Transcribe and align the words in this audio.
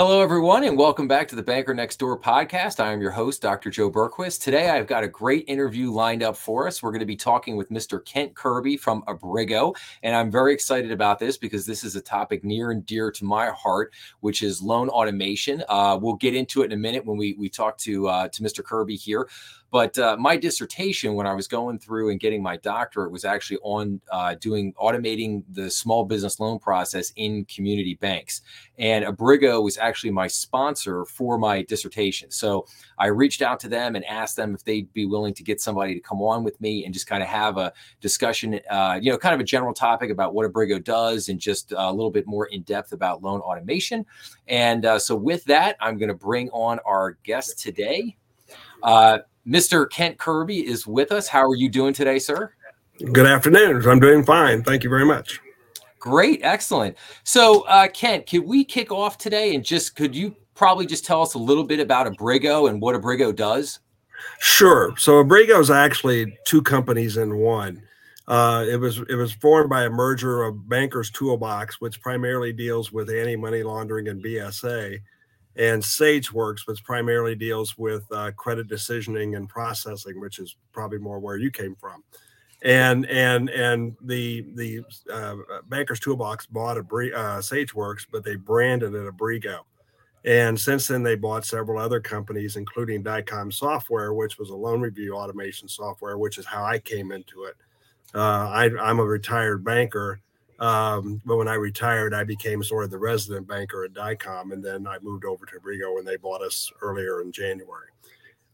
Hello, 0.00 0.22
everyone, 0.22 0.64
and 0.64 0.78
welcome 0.78 1.06
back 1.06 1.28
to 1.28 1.36
the 1.36 1.42
Banker 1.42 1.74
Next 1.74 1.98
Door 1.98 2.20
podcast. 2.20 2.80
I 2.80 2.90
am 2.90 3.02
your 3.02 3.10
host, 3.10 3.42
Dr. 3.42 3.68
Joe 3.68 3.90
Berquist. 3.90 4.40
Today, 4.40 4.70
I've 4.70 4.86
got 4.86 5.04
a 5.04 5.08
great 5.08 5.44
interview 5.46 5.90
lined 5.90 6.22
up 6.22 6.38
for 6.38 6.66
us. 6.66 6.82
We're 6.82 6.90
going 6.90 7.00
to 7.00 7.04
be 7.04 7.16
talking 7.16 7.54
with 7.54 7.68
Mr. 7.68 8.02
Kent 8.02 8.34
Kirby 8.34 8.78
from 8.78 9.02
Abrigo, 9.02 9.76
and 10.02 10.16
I'm 10.16 10.30
very 10.30 10.54
excited 10.54 10.90
about 10.90 11.18
this 11.18 11.36
because 11.36 11.66
this 11.66 11.84
is 11.84 11.96
a 11.96 12.00
topic 12.00 12.44
near 12.44 12.70
and 12.70 12.86
dear 12.86 13.10
to 13.10 13.26
my 13.26 13.50
heart, 13.50 13.92
which 14.20 14.42
is 14.42 14.62
loan 14.62 14.88
automation. 14.88 15.62
Uh, 15.68 15.98
we'll 16.00 16.14
get 16.14 16.34
into 16.34 16.62
it 16.62 16.72
in 16.72 16.72
a 16.72 16.78
minute 16.78 17.04
when 17.04 17.18
we 17.18 17.34
we 17.34 17.50
talk 17.50 17.76
to 17.80 18.08
uh, 18.08 18.28
to 18.28 18.42
Mr. 18.42 18.64
Kirby 18.64 18.96
here. 18.96 19.28
But 19.70 19.96
uh, 19.98 20.16
my 20.18 20.36
dissertation, 20.36 21.14
when 21.14 21.26
I 21.26 21.34
was 21.34 21.46
going 21.46 21.78
through 21.78 22.10
and 22.10 22.18
getting 22.18 22.42
my 22.42 22.56
doctorate, 22.56 23.12
was 23.12 23.24
actually 23.24 23.58
on 23.62 24.00
uh, 24.10 24.34
doing 24.40 24.74
automating 24.74 25.44
the 25.48 25.70
small 25.70 26.04
business 26.04 26.40
loan 26.40 26.58
process 26.58 27.12
in 27.16 27.44
community 27.44 27.94
banks. 27.94 28.42
And 28.78 29.04
Abrigo 29.04 29.62
was 29.62 29.78
actually 29.78 30.10
my 30.10 30.26
sponsor 30.26 31.04
for 31.04 31.38
my 31.38 31.62
dissertation. 31.62 32.30
So 32.30 32.66
I 32.98 33.06
reached 33.06 33.42
out 33.42 33.60
to 33.60 33.68
them 33.68 33.94
and 33.94 34.04
asked 34.06 34.36
them 34.36 34.54
if 34.54 34.64
they'd 34.64 34.92
be 34.92 35.06
willing 35.06 35.34
to 35.34 35.44
get 35.44 35.60
somebody 35.60 35.94
to 35.94 36.00
come 36.00 36.20
on 36.20 36.42
with 36.42 36.60
me 36.60 36.84
and 36.84 36.92
just 36.92 37.06
kind 37.06 37.22
of 37.22 37.28
have 37.28 37.56
a 37.56 37.72
discussion, 38.00 38.60
uh, 38.70 38.98
you 39.00 39.12
know, 39.12 39.18
kind 39.18 39.34
of 39.34 39.40
a 39.40 39.44
general 39.44 39.72
topic 39.72 40.10
about 40.10 40.34
what 40.34 40.50
Abrigo 40.50 40.82
does 40.82 41.28
and 41.28 41.38
just 41.38 41.72
a 41.76 41.92
little 41.92 42.10
bit 42.10 42.26
more 42.26 42.46
in 42.46 42.62
depth 42.62 42.92
about 42.92 43.22
loan 43.22 43.40
automation. 43.40 44.04
And 44.48 44.84
uh, 44.84 44.98
so 44.98 45.14
with 45.14 45.44
that, 45.44 45.76
I'm 45.80 45.96
going 45.96 46.08
to 46.08 46.14
bring 46.14 46.50
on 46.50 46.80
our 46.84 47.18
guest 47.22 47.58
today. 47.60 48.16
Uh, 48.82 49.18
Mr. 49.50 49.90
Kent 49.90 50.16
Kirby 50.16 50.66
is 50.66 50.86
with 50.86 51.10
us. 51.10 51.26
How 51.26 51.42
are 51.42 51.56
you 51.56 51.68
doing 51.68 51.92
today, 51.92 52.20
sir? 52.20 52.52
Good 53.12 53.26
afternoon. 53.26 53.84
I'm 53.88 53.98
doing 53.98 54.24
fine. 54.24 54.62
Thank 54.62 54.84
you 54.84 54.90
very 54.90 55.04
much. 55.04 55.40
Great, 55.98 56.40
excellent. 56.42 56.96
So, 57.24 57.62
uh, 57.62 57.88
Kent, 57.88 58.26
could 58.28 58.44
we 58.44 58.64
kick 58.64 58.92
off 58.92 59.18
today 59.18 59.54
and 59.54 59.64
just 59.64 59.96
could 59.96 60.14
you 60.14 60.36
probably 60.54 60.86
just 60.86 61.04
tell 61.04 61.20
us 61.20 61.34
a 61.34 61.38
little 61.38 61.64
bit 61.64 61.80
about 61.80 62.06
Abrigo 62.06 62.70
and 62.70 62.80
what 62.80 62.94
Abrigo 62.94 63.34
does? 63.34 63.80
Sure. 64.38 64.94
So 64.98 65.24
Abrigo 65.24 65.60
is 65.60 65.70
actually 65.70 66.38
two 66.44 66.62
companies 66.62 67.16
in 67.16 67.36
one. 67.36 67.82
Uh, 68.28 68.64
it 68.68 68.76
was 68.76 68.98
it 69.08 69.16
was 69.16 69.32
formed 69.32 69.68
by 69.68 69.84
a 69.84 69.90
merger 69.90 70.44
of 70.44 70.68
Bankers 70.68 71.10
Toolbox, 71.10 71.80
which 71.80 72.00
primarily 72.00 72.52
deals 72.52 72.92
with 72.92 73.10
anti 73.10 73.34
money 73.34 73.62
laundering 73.62 74.06
and 74.08 74.22
BSA, 74.22 75.00
and 75.56 75.82
SageWorks, 75.82 76.66
which 76.66 76.84
primarily 76.84 77.34
deals 77.34 77.76
with 77.76 78.04
uh, 78.12 78.30
credit 78.32 78.68
decisioning 78.68 79.36
and 79.36 79.48
processing, 79.48 80.20
which 80.20 80.38
is 80.38 80.56
probably 80.72 80.98
more 80.98 81.18
where 81.18 81.36
you 81.36 81.50
came 81.50 81.74
from. 81.74 82.02
And 82.62 83.06
and 83.06 83.48
and 83.48 83.96
the 84.02 84.46
the 84.54 84.84
uh, 85.10 85.36
Bankers 85.68 85.98
Toolbox 85.98 86.46
bought 86.46 86.76
a 86.76 86.80
uh, 86.80 87.40
SageWorks, 87.40 88.06
but 88.10 88.24
they 88.24 88.36
branded 88.36 88.94
it 88.94 89.06
Abrigo. 89.06 89.60
And 90.24 90.60
since 90.60 90.88
then, 90.88 91.02
they 91.02 91.14
bought 91.14 91.46
several 91.46 91.80
other 91.80 92.00
companies, 92.00 92.56
including 92.56 93.02
DICOM 93.02 93.52
Software, 93.52 94.12
which 94.12 94.38
was 94.38 94.50
a 94.50 94.54
loan 94.54 94.82
review 94.82 95.14
automation 95.14 95.66
software, 95.66 96.18
which 96.18 96.36
is 96.36 96.44
how 96.44 96.62
I 96.62 96.78
came 96.78 97.10
into 97.10 97.44
it. 97.44 97.56
Uh, 98.14 98.48
I, 98.48 98.70
I'm 98.82 98.98
a 98.98 99.04
retired 99.04 99.64
banker, 99.64 100.20
um, 100.60 101.22
but 101.24 101.36
when 101.36 101.48
I 101.48 101.54
retired, 101.54 102.12
I 102.12 102.22
became 102.22 102.62
sort 102.62 102.84
of 102.84 102.90
the 102.90 102.98
resident 102.98 103.48
banker 103.48 103.84
at 103.84 103.94
DICOM, 103.94 104.52
and 104.52 104.62
then 104.62 104.86
I 104.86 104.98
moved 105.00 105.24
over 105.24 105.46
to 105.46 105.58
Abrigo 105.58 105.94
when 105.94 106.04
they 106.04 106.16
bought 106.16 106.42
us 106.42 106.70
earlier 106.82 107.22
in 107.22 107.32
January. 107.32 107.88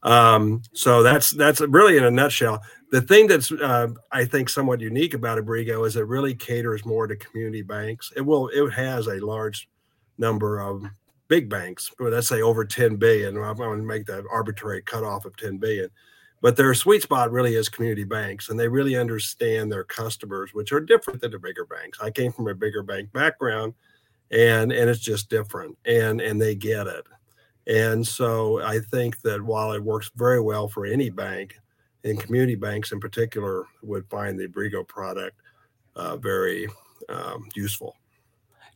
Um, 0.03 0.61
so 0.73 1.03
that's 1.03 1.31
that's 1.31 1.59
really 1.59 1.97
in 1.97 2.05
a 2.05 2.11
nutshell. 2.11 2.61
The 2.91 3.01
thing 3.01 3.27
that's 3.27 3.51
uh, 3.51 3.89
I 4.11 4.23
think 4.23 4.47
somewhat 4.47 4.79
unique 4.79 5.15
about 5.15 5.37
Abrigo 5.37 5.85
is 5.85 5.97
it 5.97 6.07
really 6.07 6.33
caters 6.33 6.85
more 6.85 7.07
to 7.07 7.15
community 7.17 7.61
banks. 7.61 8.13
It 8.15 8.21
will 8.21 8.47
it 8.49 8.71
has 8.71 9.07
a 9.07 9.19
large 9.25 9.67
number 10.17 10.61
of 10.61 10.85
big 11.27 11.49
banks, 11.49 11.91
let's 11.99 12.29
say 12.29 12.41
over 12.41 12.63
10 12.63 12.95
billion. 12.95 13.37
I'm 13.37 13.57
going 13.57 13.79
to 13.79 13.85
make 13.85 14.05
that 14.05 14.23
arbitrary 14.31 14.81
cutoff 14.81 15.25
of 15.25 15.35
10 15.35 15.57
billion 15.57 15.89
but 16.41 16.55
their 16.55 16.73
sweet 16.73 17.01
spot 17.01 17.31
really 17.31 17.55
is 17.55 17.69
community 17.69 18.03
banks 18.03 18.49
and 18.49 18.59
they 18.59 18.67
really 18.67 18.95
understand 18.95 19.71
their 19.71 19.83
customers 19.83 20.53
which 20.53 20.71
are 20.71 20.79
different 20.79 21.21
than 21.21 21.31
the 21.31 21.39
bigger 21.39 21.65
banks. 21.65 21.99
I 22.01 22.11
came 22.11 22.31
from 22.31 22.47
a 22.47 22.55
bigger 22.55 22.83
bank 22.83 23.11
background 23.13 23.73
and 24.31 24.71
and 24.71 24.89
it's 24.89 24.99
just 24.99 25.29
different 25.29 25.77
and 25.85 26.21
and 26.21 26.41
they 26.41 26.55
get 26.55 26.87
it. 26.87 27.05
And 27.67 28.07
so 28.07 28.61
i 28.61 28.79
think 28.79 29.21
that 29.21 29.41
while 29.41 29.71
it 29.73 29.83
works 29.83 30.09
very 30.15 30.41
well 30.41 30.67
for 30.67 30.85
any 30.85 31.09
bank 31.09 31.55
and 32.03 32.19
community 32.19 32.55
banks 32.55 32.91
in 32.91 32.99
particular 32.99 33.65
would 33.81 34.07
find 34.09 34.39
the 34.39 34.47
Abrigo 34.47 34.87
product 34.87 35.41
uh, 35.95 36.15
very 36.15 36.67
um, 37.09 37.47
useful. 37.55 37.95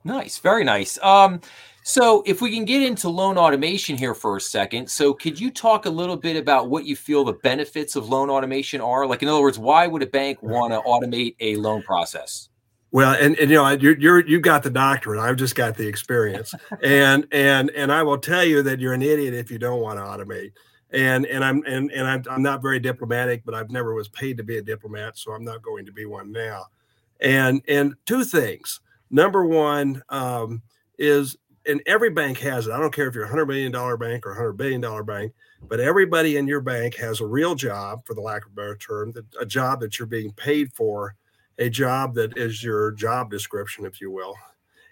Nice, 0.04 0.40
very 0.40 0.64
nice. 0.64 0.98
Um, 1.04 1.42
so 1.84 2.24
if 2.25 2.42
we 2.42 2.53
can 2.53 2.66
get 2.66 2.81
into 2.81 3.09
loan 3.09 3.38
automation 3.38 3.97
here 3.97 4.14
for 4.14 4.38
a 4.38 4.42
second, 4.42 4.90
so 4.90 5.14
could 5.14 5.40
you 5.40 5.52
talk 5.52 5.86
a 5.86 5.90
little 5.90 6.16
bit 6.16 6.36
about 6.36 6.69
what 6.69 6.86
you 6.86 6.96
feel 6.96 7.24
the 7.24 7.34
benefits 7.34 7.96
of 7.96 8.09
loan 8.09 8.30
automation 8.30 8.81
are? 8.81 9.06
Like, 9.06 9.22
in 9.24 9.30
other 9.30 9.42
words, 9.42 9.59
why 9.59 9.88
would 9.88 10.03
a 10.03 10.08
bank 10.08 10.42
want 10.42 10.74
to 10.74 10.80
automate 10.80 11.36
a 11.40 11.56
loan 11.56 11.81
process? 11.84 12.50
Well, 12.92 13.14
and, 13.14 13.38
and 13.40 13.50
you 13.50 13.56
know, 13.56 13.69
you're, 13.69 13.97
you're 13.97 14.28
you 14.28 14.40
got 14.40 14.64
the 14.64 14.69
doctorate. 14.69 15.19
I've 15.19 15.38
just 15.38 15.56
got 15.56 15.78
the 15.78 15.88
experience, 15.88 16.53
and 16.84 17.25
and 17.31 17.69
and 17.72 17.92
I 17.92 18.03
will 18.03 18.18
tell 18.18 18.44
you 18.44 18.62
that 18.63 18.80
you're 18.80 18.94
an 18.94 19.02
idiot 19.02 19.34
if 19.34 19.50
you 19.50 19.58
don't 19.58 19.80
want 19.80 19.98
to 19.98 20.03
automate. 20.03 20.52
And 20.92 21.25
and 21.25 21.44
I'm 21.44 21.63
and 21.66 21.90
and 21.92 22.06
I'm, 22.06 22.24
I'm 22.30 22.44
not 22.44 22.62
very 22.62 22.80
diplomatic, 22.80 23.46
but 23.46 23.56
I've 23.56 23.72
never 23.72 23.94
was 23.94 24.09
paid 24.09 24.36
to 24.38 24.44
be 24.44 24.58
a 24.58 24.62
diplomat, 24.62 25.18
so 25.18 25.31
I'm 25.31 25.46
not 25.46 25.62
going 25.62 25.86
to 25.86 25.94
be 25.94 26.06
one 26.06 26.34
now. 26.34 26.66
And 27.22 27.62
and 27.69 27.96
two 28.06 28.25
things 28.25 28.81
Number 29.12 29.46
one 29.46 30.02
um, 30.09 30.62
is, 30.98 31.36
and 31.68 31.82
every 31.86 32.10
bank 32.10 32.40
has 32.40 32.68
it. 32.68 32.72
I 32.72 32.80
don't 32.80 32.94
care 32.94 33.08
if 33.08 33.16
you're 33.16 33.26
a 33.26 33.30
hundred 33.30 33.48
million 33.48 33.72
dollar 33.72 33.98
bank 33.98 34.26
or 34.26 34.32
a 34.32 34.36
hundred 34.36 34.54
billion 34.54 34.82
dollar 34.82 35.04
bank, 35.04 35.34
but 35.68 35.80
everybody 35.80 36.38
in 36.38 36.48
your 36.48 36.62
bank 36.62 36.96
has 36.96 37.22
a 37.22 37.26
real 37.26 37.56
job, 37.56 38.06
for 38.06 38.14
the 38.14 38.22
lack 38.22 38.46
of 38.46 38.52
a 38.52 38.56
better 38.56 38.76
term, 38.76 39.14
a 39.40 39.46
job 39.46 39.80
that 39.82 40.00
you're 40.00 40.08
being 40.08 40.32
paid 40.34 40.74
for, 40.74 41.16
a 41.58 41.70
job 41.70 42.16
that 42.16 42.38
is 42.38 42.64
your 42.64 42.92
job 42.92 43.30
description, 43.30 43.86
if 43.86 44.02
you 44.02 44.12
will. 44.12 44.36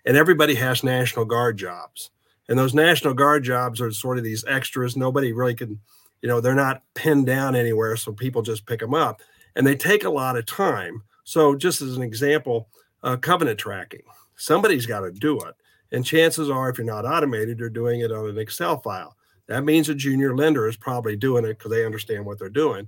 And 0.06 0.16
everybody 0.16 0.56
has 0.56 0.84
National 0.84 1.26
Guard 1.26 1.58
jobs. 1.58 2.12
And 2.48 2.58
those 2.58 2.74
National 2.74 3.14
Guard 3.14 3.44
jobs 3.44 3.82
are 3.82 3.92
sort 3.92 4.18
of 4.18 4.24
these 4.24 4.46
extras. 4.48 4.96
Nobody 4.96 5.34
really 5.34 5.56
can, 5.56 5.80
you 6.22 6.30
know, 6.30 6.42
they're 6.42 6.56
not 6.56 6.84
pinned 6.96 7.26
down 7.26 7.56
anywhere. 7.56 7.96
So 7.96 8.12
people 8.12 8.42
just 8.42 8.66
pick 8.66 8.80
them 8.80 8.94
up 8.94 9.22
and 9.56 9.66
they 9.66 9.76
take 9.76 10.04
a 10.04 10.10
lot 10.10 10.38
of 10.38 10.46
time. 10.46 11.04
So, 11.24 11.56
just 11.56 11.82
as 11.82 11.96
an 11.96 12.02
example, 12.02 12.70
uh, 13.04 13.18
covenant 13.18 13.60
tracking. 13.60 14.02
Somebody's 14.36 14.86
got 14.86 15.02
to 15.02 15.12
do 15.12 15.40
it. 15.42 15.56
And 15.92 16.06
chances 16.06 16.50
are, 16.50 16.70
if 16.70 16.78
you're 16.78 16.86
not 16.86 17.06
automated, 17.06 17.60
you're 17.60 17.70
doing 17.70 18.02
it 18.02 18.12
on 18.12 18.30
an 18.30 18.38
Excel 18.38 18.80
file. 18.80 19.16
That 19.48 19.66
means 19.66 19.90
a 19.90 19.96
junior 19.96 20.36
lender 20.36 20.68
is 20.68 20.78
probably 20.78 21.16
doing 21.16 21.44
it 21.46 21.58
because 21.58 21.72
they 21.72 21.86
understand 21.86 22.26
what 22.26 22.38
they're 22.38 22.50
doing. 22.50 22.88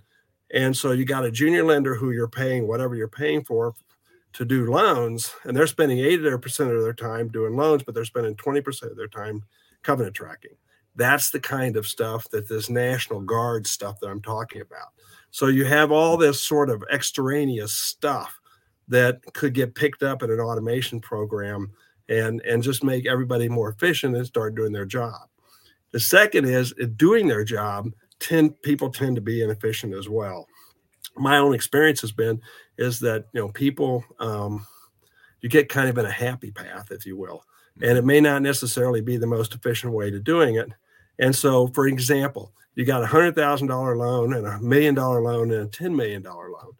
And 0.54 0.76
so 0.76 0.92
you 0.92 1.06
got 1.06 1.26
a 1.26 1.32
junior 1.32 1.64
lender 1.64 1.96
who 1.96 2.12
you're 2.12 2.28
paying 2.28 2.68
whatever 2.68 2.96
you're 2.96 3.08
paying 3.08 3.44
for 3.44 3.74
to 4.34 4.46
do 4.46 4.72
loans, 4.72 5.34
and 5.44 5.56
they're 5.56 5.68
spending 5.68 5.98
80% 5.98 6.76
of 6.76 6.84
their 6.84 6.94
time 6.94 7.28
doing 7.28 7.56
loans, 7.56 7.84
but 7.84 7.96
they're 7.96 8.06
spending 8.06 8.36
20% 8.36 8.92
of 8.92 8.96
their 8.96 9.08
time 9.08 9.44
covenant 9.82 10.16
tracking. 10.16 10.56
That's 10.96 11.32
the 11.32 11.40
kind 11.40 11.76
of 11.78 11.88
stuff 11.88 12.30
that 12.30 12.48
this 12.48 12.70
National 12.70 13.22
Guard 13.22 13.66
stuff 13.66 14.00
that 14.00 14.08
I'm 14.08 14.22
talking 14.22 14.62
about. 14.62 14.90
So 15.32 15.48
you 15.48 15.66
have 15.66 15.92
all 15.92 16.18
this 16.18 16.46
sort 16.46 16.70
of 16.70 16.84
extraneous 16.92 17.74
stuff 17.74 18.40
that 18.88 19.22
could 19.34 19.54
get 19.54 19.76
picked 19.76 20.04
up 20.04 20.22
in 20.22 20.32
an 20.32 20.40
automation 20.40 21.00
program 21.00 21.72
and 22.12 22.42
and 22.42 22.62
just 22.62 22.84
make 22.84 23.08
everybody 23.08 23.48
more 23.48 23.70
efficient 23.70 24.16
and 24.16 24.26
start 24.26 24.54
doing 24.54 24.74
their 24.74 24.86
job. 24.86 25.30
The 25.92 26.00
second 26.00 26.46
is 26.46 26.74
doing 26.98 27.28
their 27.28 27.44
job. 27.44 27.90
Tend 28.20 28.62
people 28.62 28.92
tend 28.92 29.16
to 29.16 29.22
be 29.22 29.42
inefficient 29.42 29.94
as 29.94 30.10
well. 30.10 30.48
My 31.18 31.38
own 31.38 31.54
experience 31.54 32.02
has 32.02 32.12
been 32.12 32.42
is 32.78 33.00
that 33.00 33.26
you 33.34 33.42
know 33.42 33.50
people 33.50 34.04
um, 34.20 34.66
you 35.40 35.50
get 35.50 35.70
kind 35.70 35.90
of 35.90 35.98
in 35.98 36.06
a 36.06 36.12
happy 36.12 36.52
path, 36.52 36.92
if 36.92 37.06
you 37.06 37.18
will, 37.18 37.44
and 37.82 37.98
it 37.98 38.06
may 38.06 38.20
not 38.20 38.42
necessarily 38.42 39.02
be 39.02 39.18
the 39.18 39.28
most 39.28 39.56
efficient 39.56 39.94
way 39.94 40.12
to 40.12 40.20
doing 40.20 40.56
it. 40.56 40.70
And 41.20 41.36
so, 41.36 41.68
for 41.68 41.88
example, 41.88 42.54
you 42.76 42.86
got 42.86 43.04
a 43.04 43.08
hundred 43.08 43.36
thousand 43.36 43.68
dollar 43.68 43.96
loan 43.96 44.34
and 44.34 44.46
a 44.46 44.60
million 44.60 44.96
dollar 44.96 45.22
loan 45.22 45.52
and 45.52 45.68
a 45.68 45.68
ten 45.68 45.96
million 45.96 46.22
dollar 46.22 46.52
loan 46.52 46.74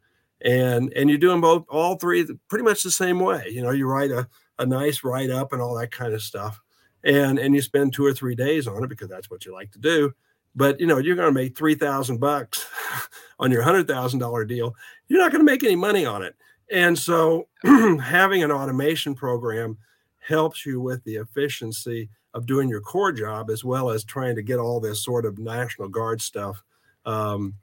and 0.44 0.92
and 0.96 1.10
you 1.10 1.18
do 1.18 1.30
them 1.30 1.42
both 1.42 1.66
all 1.70 1.96
three 1.96 2.28
pretty 2.48 2.64
much 2.64 2.82
the 2.82 2.90
same 2.90 3.20
way 3.20 3.46
you 3.52 3.62
know 3.62 3.70
you 3.70 3.86
write 3.86 4.10
a, 4.10 4.28
a 4.62 4.66
nice 4.66 5.04
write 5.04 5.30
up 5.30 5.54
and 5.54 5.62
all 5.62 5.76
that 5.76 5.92
kind 5.92 6.14
of 6.14 6.22
stuff. 6.22 6.62
And 7.04 7.40
and 7.40 7.56
you 7.56 7.62
spend 7.62 7.94
two 7.94 8.06
or 8.06 8.14
three 8.14 8.36
days 8.36 8.68
on 8.68 8.84
it 8.84 8.90
because 8.90 9.10
that's 9.10 9.30
what 9.30 9.46
you 9.46 9.54
like 9.54 9.72
to 9.72 9.80
do. 9.80 10.14
But 10.56 10.80
you 10.80 10.88
know 10.88 11.00
you're 11.00 11.16
going 11.16 11.34
to 11.34 11.40
make 11.40 11.58
3000 11.58 12.20
bucks 12.20 12.68
on 13.40 13.52
your 13.52 13.64
$100000 13.64 14.48
deal. 14.48 14.76
You're 15.08 15.20
not 15.20 15.32
going 15.32 15.46
to 15.46 15.52
make 15.52 15.64
any 15.64 15.76
money 15.76 16.06
on 16.06 16.22
it. 16.22 16.36
And 16.72 16.98
so 16.98 17.48
having 17.64 18.44
an 18.44 18.52
automation 18.52 19.16
program 19.16 19.78
helps 20.20 20.66
you 20.66 20.80
with 20.80 21.04
the 21.04 21.16
efficiency 21.16 22.10
of 22.34 22.46
doing 22.46 22.70
your 22.70 22.82
core 22.82 23.12
job 23.12 23.50
as 23.50 23.64
well 23.64 23.90
as 23.90 24.04
trying 24.04 24.36
to 24.36 24.42
get 24.42 24.60
all 24.60 24.80
this 24.80 25.04
sort 25.04 25.26
of 25.26 25.38
national 25.38 25.90
guard 25.90 26.22
stuff 26.22 26.64
um, 27.06 27.56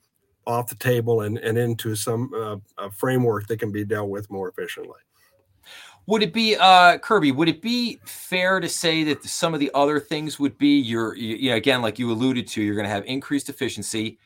off 0.47 0.69
the 0.69 0.75
table 0.75 1.23
and, 1.23 1.39
and 1.39 1.57
into 1.57 1.95
some 1.95 2.31
uh, 2.35 2.89
framework 2.91 3.47
that 3.47 3.59
can 3.59 3.71
be 3.71 3.85
dealt 3.85 4.11
with 4.11 4.31
more 4.31 4.49
efficiently. 4.49 4.99
Would 6.09 6.23
it 6.23 6.33
be 6.33 6.57
uh 6.57 6.97
Kirby, 6.99 7.33
would 7.33 7.51
it 7.51 7.61
be 7.61 8.01
fair 8.07 8.61
to 8.61 8.69
say 8.69 9.05
that 9.05 9.23
some 9.25 9.53
of 9.53 9.61
the 9.61 9.71
other 9.75 10.01
things 10.01 10.41
would 10.41 10.57
be 10.57 10.79
your 10.81 11.15
you 11.15 11.51
know, 11.51 11.57
again, 11.57 11.83
like 11.83 11.99
you 11.99 12.11
alluded 12.11 12.47
to, 12.49 12.63
you're 12.63 12.77
gonna 12.77 12.89
have 12.89 13.05
increased 13.05 13.51
efficiency, 13.51 14.19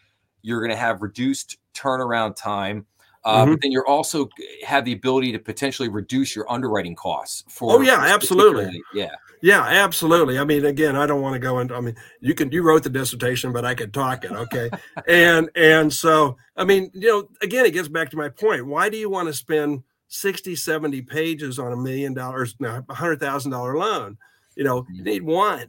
you're 0.43 0.61
gonna 0.62 0.76
have 0.76 1.02
reduced 1.02 1.58
turnaround 1.75 2.37
time. 2.37 2.87
Uh, 3.25 3.43
mm-hmm. 3.43 3.52
But 3.52 3.62
then 3.62 3.73
you're 3.73 3.87
also 3.87 4.29
have 4.64 4.84
the 4.84 4.93
ability 4.93 5.32
to 5.32 5.40
potentially 5.40 5.88
reduce 5.88 6.37
your 6.37 6.50
underwriting 6.50 6.94
costs. 6.94 7.43
For 7.49 7.73
oh 7.73 7.81
yeah, 7.81 7.99
absolutely. 7.99 8.81
Yeah, 8.94 9.14
yeah, 9.43 9.62
absolutely. 9.62 10.38
I 10.38 10.44
mean, 10.44 10.64
again, 10.64 10.94
I 10.94 11.06
don't 11.06 11.20
want 11.20 11.34
to 11.34 11.40
go 11.40 11.58
into. 11.58 11.75
I 11.75 11.81
mean, 11.81 11.96
you 12.20 12.34
can 12.34 12.52
you 12.52 12.62
wrote 12.62 12.84
the 12.84 12.90
dissertation, 12.90 13.52
but 13.52 13.64
I 13.64 13.75
could 13.75 13.93
talk 13.93 14.25
it. 14.25 14.31
Okay, 14.31 14.70
and 15.08 15.50
and 15.56 15.93
so 15.93 16.37
I 16.56 16.64
mean, 16.64 16.93
you 16.94 17.08
know, 17.08 17.29
again, 17.40 17.67
it 17.67 17.73
gets 17.73 17.88
back 17.88 18.11
to 18.11 18.17
my 18.17 18.29
point. 18.29 18.67
Why 18.67 18.88
do 18.88 18.96
you 18.96 19.11
want 19.11 19.26
to 19.26 19.34
spend 19.34 19.82
60, 20.12 20.55
70 20.56 21.03
pages 21.03 21.59
on 21.59 21.73
a 21.73 21.76
million 21.76 22.14
dollars, 22.14 22.55
a 22.61 22.94
hundred 22.94 23.20
thousand 23.20 23.50
dollar 23.50 23.76
loan? 23.76 24.19
You 24.56 24.64
know, 24.64 24.87
you 24.91 24.97
mm-hmm. 24.97 25.05
need 25.05 25.23
one, 25.23 25.69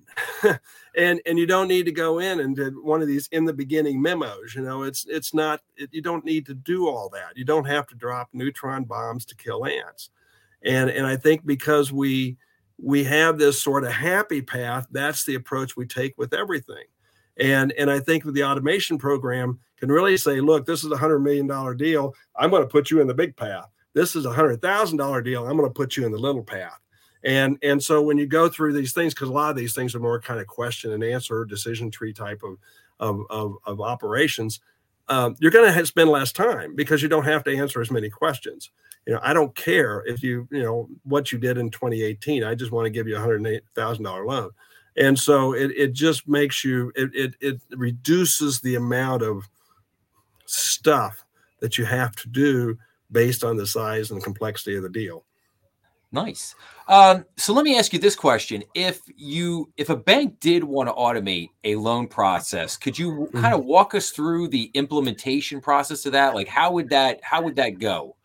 and 0.97 1.21
and 1.25 1.39
you 1.39 1.45
don't 1.45 1.69
need 1.69 1.85
to 1.85 1.91
go 1.93 2.19
in 2.19 2.41
and 2.41 2.53
do 2.53 2.81
one 2.83 3.01
of 3.01 3.07
these 3.07 3.29
in 3.31 3.45
the 3.45 3.53
beginning 3.53 4.01
memos. 4.01 4.53
You 4.55 4.61
know, 4.61 4.83
it's 4.83 5.05
it's 5.07 5.33
not. 5.33 5.61
It, 5.77 5.89
you 5.93 6.01
don't 6.01 6.25
need 6.25 6.45
to 6.47 6.53
do 6.53 6.89
all 6.89 7.07
that. 7.13 7.37
You 7.37 7.45
don't 7.45 7.65
have 7.65 7.87
to 7.87 7.95
drop 7.95 8.27
neutron 8.33 8.83
bombs 8.83 9.23
to 9.27 9.35
kill 9.35 9.65
ants, 9.65 10.09
and 10.63 10.89
and 10.89 11.07
I 11.07 11.15
think 11.15 11.45
because 11.45 11.93
we 11.93 12.35
we 12.77 13.05
have 13.05 13.37
this 13.37 13.63
sort 13.63 13.85
of 13.85 13.93
happy 13.93 14.41
path. 14.41 14.87
That's 14.91 15.23
the 15.23 15.35
approach 15.35 15.77
we 15.77 15.85
take 15.85 16.17
with 16.17 16.33
everything. 16.33 16.83
And, 17.37 17.71
and 17.73 17.89
I 17.89 17.99
think 17.99 18.23
the 18.25 18.43
automation 18.43 18.97
program 18.97 19.59
can 19.77 19.91
really 19.91 20.17
say, 20.17 20.39
look, 20.39 20.65
this 20.65 20.83
is 20.83 20.91
a 20.91 20.95
$100 20.95 21.21
million 21.21 21.77
deal. 21.77 22.13
I'm 22.35 22.49
going 22.49 22.61
to 22.61 22.67
put 22.67 22.91
you 22.91 23.01
in 23.01 23.07
the 23.07 23.13
big 23.13 23.35
path. 23.35 23.69
This 23.93 24.15
is 24.15 24.25
a 24.25 24.29
$100,000 24.29 25.23
deal. 25.23 25.47
I'm 25.47 25.57
going 25.57 25.69
to 25.69 25.73
put 25.73 25.97
you 25.97 26.05
in 26.05 26.11
the 26.11 26.17
little 26.17 26.43
path. 26.43 26.79
And, 27.23 27.57
and 27.63 27.81
so 27.81 28.01
when 28.01 28.17
you 28.17 28.25
go 28.25 28.49
through 28.49 28.73
these 28.73 28.91
things, 28.91 29.13
because 29.13 29.29
a 29.29 29.33
lot 29.33 29.49
of 29.49 29.55
these 29.55 29.73
things 29.73 29.95
are 29.95 29.99
more 29.99 30.19
kind 30.19 30.39
of 30.39 30.47
question 30.47 30.91
and 30.91 31.03
answer, 31.03 31.45
decision 31.45 31.89
tree 31.89 32.11
type 32.11 32.41
of, 32.43 32.57
of, 32.99 33.25
of, 33.29 33.55
of 33.65 33.81
operations, 33.81 34.59
um, 35.07 35.35
you're 35.39 35.51
going 35.51 35.71
to 35.71 35.85
spend 35.85 36.09
less 36.09 36.31
time 36.31 36.75
because 36.75 37.01
you 37.01 37.07
don't 37.07 37.25
have 37.25 37.43
to 37.45 37.55
answer 37.55 37.79
as 37.81 37.91
many 37.91 38.09
questions 38.09 38.71
you 39.05 39.13
know, 39.13 39.19
I 39.21 39.33
don't 39.33 39.55
care 39.55 40.03
if 40.05 40.23
you, 40.23 40.47
you 40.51 40.63
know, 40.63 40.87
what 41.03 41.31
you 41.31 41.37
did 41.37 41.57
in 41.57 41.69
2018. 41.69 42.43
I 42.43 42.55
just 42.55 42.71
want 42.71 42.85
to 42.85 42.89
give 42.89 43.07
you 43.07 43.17
a 43.17 43.19
hundred 43.19 43.45
eight 43.47 43.63
thousand 43.75 44.03
dollar 44.03 44.25
loan. 44.25 44.51
And 44.95 45.17
so 45.17 45.53
it, 45.53 45.71
it 45.71 45.93
just 45.93 46.27
makes 46.27 46.63
you 46.63 46.91
it, 46.95 47.13
it 47.13 47.35
it 47.41 47.61
reduces 47.71 48.61
the 48.61 48.75
amount 48.75 49.23
of 49.23 49.49
stuff 50.45 51.25
that 51.59 51.77
you 51.77 51.85
have 51.85 52.15
to 52.17 52.29
do 52.29 52.77
based 53.13 53.43
on 53.43 53.55
the 53.55 53.65
size 53.65 54.11
and 54.11 54.21
complexity 54.21 54.75
of 54.75 54.83
the 54.83 54.89
deal. 54.89 55.23
Nice. 56.11 56.53
Um, 56.87 57.25
so 57.37 57.53
let 57.53 57.63
me 57.63 57.77
ask 57.77 57.93
you 57.93 57.99
this 57.99 58.15
question: 58.15 58.63
If 58.75 59.01
you, 59.15 59.71
if 59.77 59.89
a 59.89 59.95
bank 59.95 60.39
did 60.41 60.63
want 60.63 60.89
to 60.89 60.93
automate 60.93 61.49
a 61.63 61.75
loan 61.77 62.07
process, 62.07 62.75
could 62.75 62.99
you 62.99 63.11
mm-hmm. 63.11 63.39
kind 63.39 63.53
of 63.53 63.63
walk 63.63 63.95
us 63.95 64.11
through 64.11 64.49
the 64.49 64.69
implementation 64.73 65.61
process 65.61 66.05
of 66.05 66.11
that? 66.11 66.35
Like, 66.35 66.47
how 66.47 66.71
would 66.73 66.89
that, 66.89 67.23
how 67.23 67.41
would 67.41 67.55
that 67.55 67.79
go? 67.79 68.15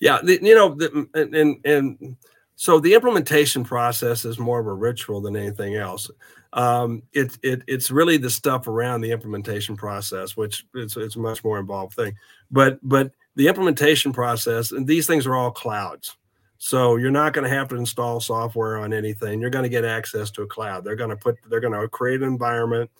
yeah 0.00 0.18
the, 0.22 0.38
you 0.42 0.54
know 0.54 0.74
the, 0.74 1.08
and 1.14 1.64
and 1.64 2.16
so 2.56 2.80
the 2.80 2.92
implementation 2.92 3.64
process 3.64 4.24
is 4.24 4.38
more 4.38 4.58
of 4.58 4.66
a 4.66 4.72
ritual 4.72 5.20
than 5.20 5.36
anything 5.36 5.76
else 5.76 6.10
um, 6.52 7.02
it, 7.12 7.38
it 7.42 7.62
it's 7.68 7.92
really 7.92 8.16
the 8.16 8.28
stuff 8.28 8.66
around 8.66 9.02
the 9.02 9.12
implementation 9.12 9.76
process 9.76 10.36
which 10.36 10.66
it's, 10.74 10.96
it's 10.96 11.16
a 11.16 11.20
much 11.20 11.44
more 11.44 11.60
involved 11.60 11.94
thing 11.94 12.14
but 12.50 12.78
but 12.82 13.12
the 13.36 13.48
implementation 13.48 14.12
process 14.12 14.72
and 14.72 14.86
these 14.86 15.06
things 15.06 15.26
are 15.26 15.36
all 15.36 15.50
clouds. 15.50 16.16
So 16.58 16.96
you're 16.96 17.10
not 17.10 17.32
going 17.32 17.48
to 17.48 17.56
have 17.56 17.68
to 17.68 17.76
install 17.76 18.20
software 18.20 18.76
on 18.76 18.92
anything. 18.92 19.40
You're 19.40 19.48
going 19.48 19.62
to 19.62 19.70
get 19.70 19.86
access 19.86 20.30
to 20.32 20.42
a 20.42 20.46
cloud. 20.46 20.84
They're 20.84 20.94
going 20.94 21.10
to 21.10 21.16
put 21.16 21.36
they're 21.48 21.60
going 21.60 21.72
to 21.72 21.88
create 21.88 22.20
an 22.20 22.28
environment 22.28 22.90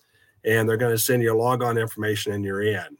and 0.43 0.67
they're 0.67 0.77
going 0.77 0.95
to 0.95 1.01
send 1.01 1.21
you 1.21 1.31
a 1.31 1.37
log 1.37 1.61
on 1.61 1.77
information 1.77 2.33
and 2.33 2.43
you're 2.43 2.63
in. 2.63 2.97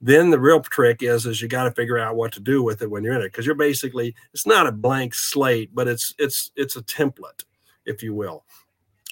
Then 0.00 0.30
the 0.30 0.40
real 0.40 0.60
trick 0.60 1.02
is 1.02 1.26
is 1.26 1.40
you 1.40 1.46
got 1.46 1.64
to 1.64 1.70
figure 1.70 1.98
out 1.98 2.16
what 2.16 2.32
to 2.32 2.40
do 2.40 2.62
with 2.62 2.82
it 2.82 2.90
when 2.90 3.04
you're 3.04 3.14
in 3.14 3.20
it 3.20 3.30
because 3.30 3.46
you're 3.46 3.54
basically 3.54 4.14
it's 4.34 4.46
not 4.46 4.66
a 4.66 4.72
blank 4.72 5.14
slate 5.14 5.72
but 5.74 5.86
it's 5.86 6.12
it's 6.18 6.50
it's 6.56 6.74
a 6.74 6.82
template 6.82 7.44
if 7.86 8.02
you 8.02 8.12
will. 8.12 8.44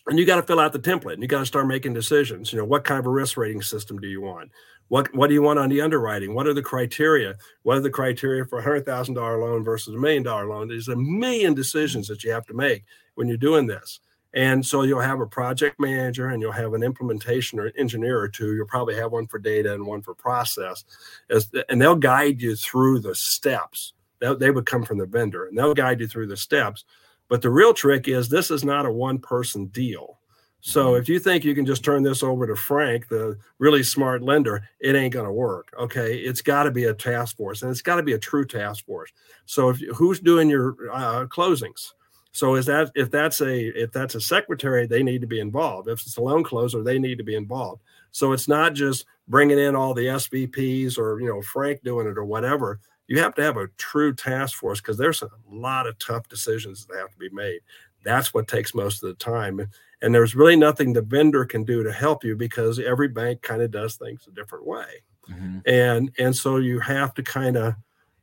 And 0.08 0.18
you 0.18 0.24
got 0.24 0.36
to 0.36 0.42
fill 0.42 0.58
out 0.58 0.72
the 0.72 0.78
template 0.78 1.12
and 1.12 1.22
you 1.22 1.28
got 1.28 1.40
to 1.40 1.46
start 1.46 1.68
making 1.68 1.92
decisions. 1.92 2.52
You 2.52 2.58
know 2.58 2.64
what 2.64 2.82
kind 2.82 2.98
of 2.98 3.06
a 3.06 3.10
risk 3.10 3.36
rating 3.36 3.62
system 3.62 4.00
do 4.00 4.08
you 4.08 4.20
want 4.20 4.50
what 4.88 5.14
what 5.14 5.28
do 5.28 5.34
you 5.34 5.42
want 5.42 5.58
on 5.58 5.68
the 5.68 5.80
underwriting 5.80 6.34
what 6.34 6.46
are 6.46 6.54
the 6.54 6.62
criteria 6.62 7.34
what 7.62 7.76
are 7.76 7.82
the 7.82 7.90
criteria 7.90 8.44
for 8.44 8.58
a 8.58 8.62
hundred 8.62 8.84
thousand 8.84 9.14
dollar 9.14 9.38
loan 9.38 9.62
versus 9.62 9.94
a 9.94 9.98
million 9.98 10.22
dollar 10.22 10.46
loan 10.46 10.68
there's 10.68 10.88
a 10.88 10.96
million 10.96 11.54
decisions 11.54 12.08
that 12.08 12.24
you 12.24 12.30
have 12.30 12.46
to 12.46 12.54
make 12.54 12.84
when 13.14 13.28
you're 13.28 13.36
doing 13.36 13.66
this 13.66 14.00
and 14.34 14.64
so 14.64 14.82
you'll 14.82 15.00
have 15.00 15.20
a 15.20 15.26
project 15.26 15.80
manager 15.80 16.28
and 16.28 16.42
you'll 16.42 16.52
have 16.52 16.74
an 16.74 16.82
implementation 16.82 17.58
or 17.58 17.72
engineer 17.78 18.20
or 18.20 18.28
two. 18.28 18.54
You'll 18.54 18.66
probably 18.66 18.94
have 18.96 19.12
one 19.12 19.26
for 19.26 19.38
data 19.38 19.72
and 19.72 19.86
one 19.86 20.02
for 20.02 20.14
process. 20.14 20.84
And 21.68 21.80
they'll 21.80 21.96
guide 21.96 22.40
you 22.40 22.54
through 22.54 23.00
the 23.00 23.14
steps. 23.14 23.94
They 24.20 24.50
would 24.50 24.66
come 24.66 24.84
from 24.84 24.98
the 24.98 25.06
vendor 25.06 25.46
and 25.46 25.56
they'll 25.56 25.74
guide 25.74 26.00
you 26.00 26.08
through 26.08 26.26
the 26.26 26.36
steps. 26.36 26.84
But 27.28 27.42
the 27.42 27.50
real 27.50 27.72
trick 27.72 28.06
is 28.08 28.28
this 28.28 28.50
is 28.50 28.64
not 28.64 28.86
a 28.86 28.92
one 28.92 29.18
person 29.18 29.66
deal. 29.66 30.17
So 30.60 30.96
if 30.96 31.08
you 31.08 31.18
think 31.18 31.44
you 31.44 31.54
can 31.54 31.64
just 31.64 31.84
turn 31.84 32.02
this 32.02 32.22
over 32.22 32.46
to 32.46 32.56
Frank, 32.56 33.08
the 33.08 33.38
really 33.58 33.82
smart 33.82 34.22
lender, 34.22 34.68
it 34.80 34.96
ain't 34.96 35.14
going 35.14 35.26
to 35.26 35.32
work. 35.32 35.72
Okay, 35.78 36.16
it's 36.16 36.42
got 36.42 36.64
to 36.64 36.70
be 36.70 36.84
a 36.84 36.94
task 36.94 37.36
force, 37.36 37.62
and 37.62 37.70
it's 37.70 37.82
got 37.82 37.96
to 37.96 38.02
be 38.02 38.14
a 38.14 38.18
true 38.18 38.44
task 38.44 38.84
force. 38.84 39.12
So 39.46 39.70
if 39.70 39.80
who's 39.94 40.20
doing 40.20 40.50
your 40.50 40.76
uh, 40.92 41.26
closings? 41.26 41.92
So 42.32 42.56
is 42.56 42.66
that 42.66 42.90
if 42.94 43.10
that's 43.10 43.40
a 43.40 43.82
if 43.82 43.92
that's 43.92 44.14
a 44.14 44.20
secretary, 44.20 44.86
they 44.86 45.02
need 45.02 45.20
to 45.20 45.26
be 45.26 45.40
involved. 45.40 45.88
If 45.88 46.02
it's 46.02 46.16
a 46.16 46.22
loan 46.22 46.44
closer, 46.44 46.82
they 46.82 46.98
need 46.98 47.18
to 47.18 47.24
be 47.24 47.36
involved. 47.36 47.82
So 48.10 48.32
it's 48.32 48.48
not 48.48 48.74
just 48.74 49.06
bringing 49.28 49.58
in 49.58 49.76
all 49.76 49.94
the 49.94 50.06
SVPs 50.06 50.98
or 50.98 51.20
you 51.20 51.28
know 51.28 51.40
Frank 51.42 51.82
doing 51.82 52.06
it 52.06 52.18
or 52.18 52.24
whatever. 52.24 52.80
You 53.06 53.20
have 53.20 53.34
to 53.36 53.42
have 53.42 53.56
a 53.56 53.68
true 53.78 54.14
task 54.14 54.58
force 54.58 54.80
because 54.80 54.98
there's 54.98 55.22
a 55.22 55.30
lot 55.50 55.86
of 55.86 55.98
tough 55.98 56.28
decisions 56.28 56.84
that 56.86 56.98
have 56.98 57.10
to 57.10 57.18
be 57.18 57.30
made. 57.30 57.60
That's 58.08 58.32
what 58.32 58.48
takes 58.48 58.74
most 58.74 59.02
of 59.02 59.08
the 59.08 59.14
time. 59.14 59.68
And 60.00 60.14
there's 60.14 60.34
really 60.34 60.56
nothing 60.56 60.92
the 60.92 61.02
vendor 61.02 61.44
can 61.44 61.64
do 61.64 61.82
to 61.82 61.92
help 61.92 62.24
you 62.24 62.36
because 62.36 62.78
every 62.78 63.08
bank 63.08 63.42
kind 63.42 63.62
of 63.62 63.70
does 63.70 63.96
things 63.96 64.26
a 64.26 64.30
different 64.30 64.66
way. 64.66 65.02
Mm-hmm. 65.30 65.58
And 65.66 66.10
and 66.18 66.34
so 66.34 66.56
you 66.56 66.80
have 66.80 67.14
to 67.14 67.22
kind 67.22 67.56
of 67.56 67.74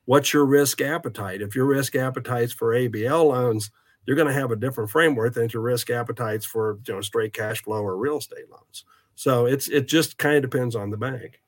what's 0.06 0.34
your 0.34 0.46
risk 0.46 0.82
appetite? 0.82 1.42
If 1.42 1.56
your 1.56 1.66
risk 1.66 1.96
appetite's 1.96 2.54
for 2.54 2.74
ABL 2.74 3.30
loans, 3.30 3.72
you're 4.06 4.16
going 4.16 4.28
to 4.28 4.34
have 4.34 4.52
a 4.52 4.56
different 4.56 4.90
framework 4.90 5.34
than 5.34 5.50
your 5.50 5.62
risk 5.62 5.90
appetites 5.90 6.46
for 6.46 6.80
you 6.88 6.96
know 6.96 7.02
straight 7.02 7.34
cash 7.34 7.62
flow 7.64 7.84
or 7.84 7.98
real 7.98 8.18
estate 8.18 8.50
loans. 8.50 8.86
So 9.16 9.46
it's 9.46 9.68
it 9.70 9.88
just 9.88 10.18
kind 10.18 10.36
of 10.36 10.50
depends 10.50 10.76
on 10.76 10.90
the 10.90 10.98
bank. 10.98 11.42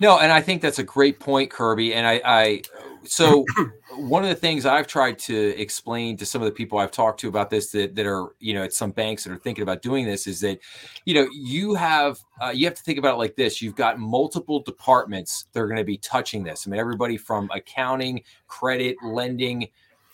No, 0.00 0.18
and 0.18 0.32
I 0.32 0.40
think 0.40 0.62
that's 0.62 0.78
a 0.78 0.84
great 0.84 1.20
point, 1.20 1.50
Kirby. 1.50 1.94
And 1.94 2.06
I, 2.06 2.20
I 2.24 2.62
so 3.04 3.44
one 3.96 4.22
of 4.22 4.28
the 4.28 4.34
things 4.34 4.66
I've 4.66 4.86
tried 4.86 5.18
to 5.20 5.60
explain 5.60 6.16
to 6.16 6.26
some 6.26 6.42
of 6.42 6.46
the 6.46 6.52
people 6.52 6.78
I've 6.78 6.90
talked 6.90 7.20
to 7.20 7.28
about 7.28 7.50
this 7.50 7.70
that, 7.70 7.94
that 7.94 8.06
are, 8.06 8.34
you 8.40 8.54
know, 8.54 8.62
at 8.62 8.72
some 8.72 8.90
banks 8.90 9.24
that 9.24 9.32
are 9.32 9.38
thinking 9.38 9.62
about 9.62 9.82
doing 9.82 10.04
this 10.04 10.26
is 10.26 10.40
that, 10.40 10.58
you 11.04 11.14
know, 11.14 11.28
you 11.32 11.74
have 11.74 12.18
uh, 12.42 12.50
you 12.50 12.66
have 12.66 12.74
to 12.74 12.82
think 12.82 12.98
about 12.98 13.14
it 13.14 13.18
like 13.18 13.36
this. 13.36 13.62
You've 13.62 13.76
got 13.76 13.98
multiple 13.98 14.60
departments 14.60 15.46
that 15.52 15.60
are 15.60 15.66
going 15.66 15.78
to 15.78 15.84
be 15.84 15.98
touching 15.98 16.42
this. 16.42 16.66
I 16.66 16.70
mean, 16.70 16.80
everybody 16.80 17.16
from 17.16 17.50
accounting, 17.54 18.22
credit, 18.48 18.96
lending, 19.02 19.68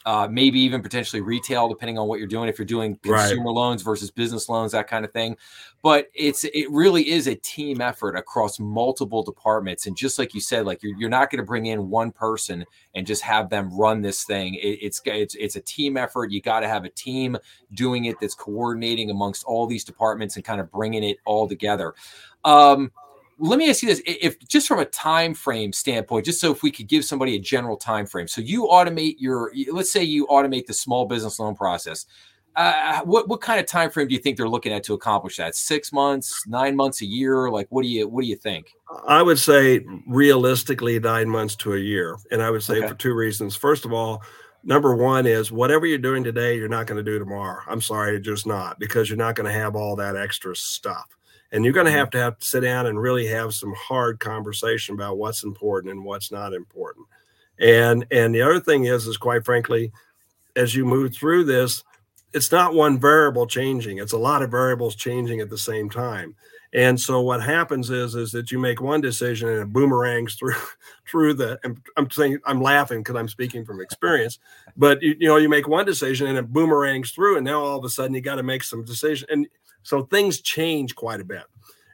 uh, 0.06 0.26
maybe 0.30 0.58
even 0.60 0.82
potentially 0.82 1.20
retail, 1.20 1.68
depending 1.68 1.98
on 1.98 2.08
what 2.08 2.18
you're 2.18 2.28
doing. 2.28 2.48
If 2.48 2.58
you're 2.58 2.66
doing 2.66 2.96
consumer 3.02 3.44
right. 3.44 3.54
loans 3.54 3.82
versus 3.82 4.10
business 4.10 4.48
loans, 4.48 4.72
that 4.72 4.88
kind 4.88 5.04
of 5.04 5.12
thing. 5.12 5.36
But 5.82 6.08
it's 6.14 6.44
it 6.44 6.70
really 6.70 7.10
is 7.10 7.26
a 7.26 7.34
team 7.34 7.80
effort 7.80 8.16
across 8.16 8.58
multiple 8.58 9.22
departments. 9.22 9.86
And 9.86 9.96
just 9.96 10.18
like 10.18 10.34
you 10.34 10.40
said, 10.40 10.64
like 10.64 10.82
you're, 10.82 10.96
you're 10.96 11.10
not 11.10 11.30
going 11.30 11.38
to 11.38 11.46
bring 11.46 11.66
in 11.66 11.90
one 11.90 12.12
person 12.12 12.64
and 12.94 13.06
just 13.06 13.22
have 13.22 13.50
them 13.50 13.70
run 13.76 14.00
this 14.00 14.24
thing. 14.24 14.54
It, 14.54 14.78
it's 14.80 15.02
it's 15.04 15.34
it's 15.34 15.56
a 15.56 15.60
team 15.60 15.96
effort. 15.96 16.30
You 16.30 16.40
got 16.40 16.60
to 16.60 16.68
have 16.68 16.84
a 16.84 16.90
team 16.90 17.36
doing 17.74 18.06
it 18.06 18.16
that's 18.20 18.34
coordinating 18.34 19.10
amongst 19.10 19.44
all 19.44 19.66
these 19.66 19.84
departments 19.84 20.36
and 20.36 20.44
kind 20.44 20.60
of 20.60 20.70
bringing 20.70 21.04
it 21.04 21.18
all 21.26 21.46
together. 21.46 21.94
Um, 22.44 22.90
let 23.40 23.58
me 23.58 23.70
ask 23.70 23.82
you 23.82 23.88
this. 23.88 24.02
If 24.04 24.38
just 24.46 24.68
from 24.68 24.80
a 24.80 24.84
time 24.84 25.32
frame 25.32 25.72
standpoint 25.72 26.26
just 26.26 26.40
so 26.40 26.52
if 26.52 26.62
we 26.62 26.70
could 26.70 26.88
give 26.88 27.04
somebody 27.04 27.36
a 27.36 27.38
general 27.38 27.76
time 27.76 28.06
frame. 28.06 28.28
So 28.28 28.40
you 28.42 28.64
automate 28.66 29.16
your 29.18 29.52
let's 29.72 29.90
say 29.90 30.04
you 30.04 30.26
automate 30.26 30.66
the 30.66 30.74
small 30.74 31.06
business 31.06 31.38
loan 31.38 31.54
process. 31.54 32.06
Uh, 32.56 33.00
what 33.02 33.28
what 33.28 33.40
kind 33.40 33.58
of 33.58 33.64
time 33.64 33.90
frame 33.90 34.08
do 34.08 34.14
you 34.14 34.20
think 34.20 34.36
they're 34.36 34.48
looking 34.48 34.72
at 34.72 34.82
to 34.84 34.94
accomplish 34.94 35.38
that? 35.38 35.54
Six 35.54 35.90
months 35.92 36.46
nine 36.46 36.76
months 36.76 37.00
a 37.00 37.06
year? 37.06 37.50
Like 37.50 37.66
what 37.70 37.82
do 37.82 37.88
you 37.88 38.06
what 38.06 38.20
do 38.22 38.28
you 38.28 38.36
think? 38.36 38.74
I 39.08 39.22
would 39.22 39.38
say 39.38 39.80
realistically 40.06 41.00
nine 41.00 41.28
months 41.28 41.56
to 41.56 41.74
a 41.74 41.78
year. 41.78 42.18
And 42.30 42.42
i 42.42 42.50
would 42.50 42.62
say 42.62 42.78
okay. 42.78 42.88
for 42.88 42.94
two 42.94 43.14
reasons. 43.14 43.56
First 43.56 43.86
of 43.86 43.92
all 43.92 44.22
number 44.62 44.94
one 44.94 45.26
is 45.26 45.50
whatever 45.50 45.86
you're 45.86 45.96
doing 45.96 46.22
today 46.22 46.54
you're 46.54 46.68
not 46.68 46.86
going 46.86 47.02
to 47.02 47.10
do 47.10 47.18
tomorrow. 47.18 47.62
I'm 47.66 47.80
sorry 47.80 48.20
just 48.20 48.46
not 48.46 48.78
because 48.78 49.08
you're 49.08 49.16
not 49.16 49.34
going 49.34 49.50
to 49.50 49.58
have 49.58 49.74
all 49.74 49.96
that 49.96 50.16
extra 50.16 50.54
stuff 50.54 51.16
and 51.52 51.64
you're 51.64 51.72
going 51.72 51.86
to 51.86 51.90
mm-hmm. 51.90 51.98
have 51.98 52.10
to 52.10 52.18
have 52.18 52.38
to 52.38 52.46
sit 52.46 52.60
down 52.60 52.86
and 52.86 53.00
really 53.00 53.26
have 53.26 53.54
some 53.54 53.74
hard 53.74 54.20
conversation 54.20 54.94
about 54.94 55.18
what's 55.18 55.44
important 55.44 55.92
and 55.92 56.04
what's 56.04 56.30
not 56.30 56.52
important 56.54 57.06
and 57.58 58.06
and 58.10 58.34
the 58.34 58.42
other 58.42 58.60
thing 58.60 58.84
is 58.84 59.06
is 59.06 59.16
quite 59.16 59.44
frankly 59.44 59.92
as 60.56 60.74
you 60.74 60.84
move 60.84 61.14
through 61.14 61.44
this, 61.44 61.84
it's 62.32 62.52
not 62.52 62.74
one 62.74 62.98
variable 62.98 63.46
changing, 63.46 63.98
it's 63.98 64.12
a 64.12 64.18
lot 64.18 64.42
of 64.42 64.50
variables 64.50 64.94
changing 64.94 65.40
at 65.40 65.50
the 65.50 65.58
same 65.58 65.90
time. 65.90 66.34
And 66.72 67.00
so 67.00 67.20
what 67.20 67.42
happens 67.42 67.90
is 67.90 68.14
is 68.14 68.30
that 68.32 68.52
you 68.52 68.58
make 68.58 68.80
one 68.80 69.00
decision 69.00 69.48
and 69.48 69.58
it 69.58 69.72
boomerangs 69.72 70.36
through 70.36 70.54
through 71.08 71.34
the. 71.34 71.58
I'm 71.96 72.10
saying 72.10 72.38
I'm 72.44 72.62
laughing 72.62 73.00
because 73.00 73.16
I'm 73.16 73.28
speaking 73.28 73.64
from 73.64 73.80
experience, 73.80 74.38
but 74.76 75.02
you, 75.02 75.16
you 75.18 75.28
know 75.28 75.36
you 75.36 75.48
make 75.48 75.66
one 75.66 75.84
decision 75.84 76.28
and 76.28 76.38
it 76.38 76.52
boomerangs 76.52 77.10
through, 77.10 77.36
and 77.36 77.44
now 77.44 77.62
all 77.62 77.78
of 77.78 77.84
a 77.84 77.88
sudden 77.88 78.14
you 78.14 78.20
got 78.20 78.36
to 78.36 78.44
make 78.44 78.62
some 78.62 78.84
decision, 78.84 79.26
and 79.30 79.48
so 79.82 80.02
things 80.02 80.40
change 80.40 80.94
quite 80.94 81.20
a 81.20 81.24
bit. 81.24 81.42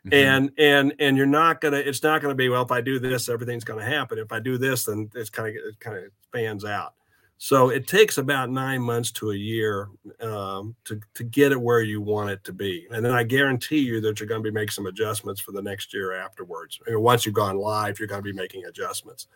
Mm-hmm. 0.06 0.12
And 0.12 0.50
and 0.59 0.95
and 0.99 1.16
you're 1.16 1.26
not 1.26 1.61
gonna. 1.62 1.78
It's 1.78 2.02
not 2.02 2.21
gonna 2.21 2.35
be 2.35 2.50
well. 2.50 2.62
If 2.62 2.71
I 2.71 2.83
do 2.83 2.99
this, 2.99 3.30
everything's 3.30 3.64
gonna 3.64 3.85
happen. 3.85 4.18
If 4.18 4.30
I 4.30 4.40
do 4.40 4.59
this, 4.59 4.85
then 4.85 5.11
it's 5.14 5.30
kind 5.30 5.49
of 5.49 5.54
it 5.54 5.80
kind 5.80 5.97
of 5.97 6.04
fans 6.33 6.64
out. 6.64 6.92
So 7.38 7.68
it 7.68 7.86
takes 7.86 8.16
about 8.16 8.50
nine 8.50 8.80
months 8.80 9.10
to 9.12 9.30
a 9.30 9.36
year 9.36 9.88
um, 10.20 10.74
to, 10.84 10.98
to 11.14 11.24
get 11.24 11.52
it 11.52 11.60
where 11.60 11.82
you 11.82 12.00
want 12.00 12.30
it 12.30 12.42
to 12.44 12.52
be. 12.52 12.86
And 12.90 13.04
then 13.04 13.12
I 13.12 13.24
guarantee 13.24 13.80
you 13.80 14.00
that 14.00 14.18
you're 14.18 14.28
going 14.28 14.42
to 14.42 14.50
be 14.50 14.54
making 14.54 14.70
some 14.70 14.86
adjustments 14.86 15.40
for 15.40 15.52
the 15.52 15.60
next 15.60 15.92
year 15.92 16.14
afterwards. 16.14 16.80
I 16.86 16.90
mean, 16.90 17.02
once 17.02 17.26
you've 17.26 17.34
gone 17.34 17.58
live, 17.58 17.98
you're 17.98 18.08
going 18.08 18.22
to 18.22 18.32
be 18.32 18.32
making 18.32 18.64
adjustments. 18.64 19.26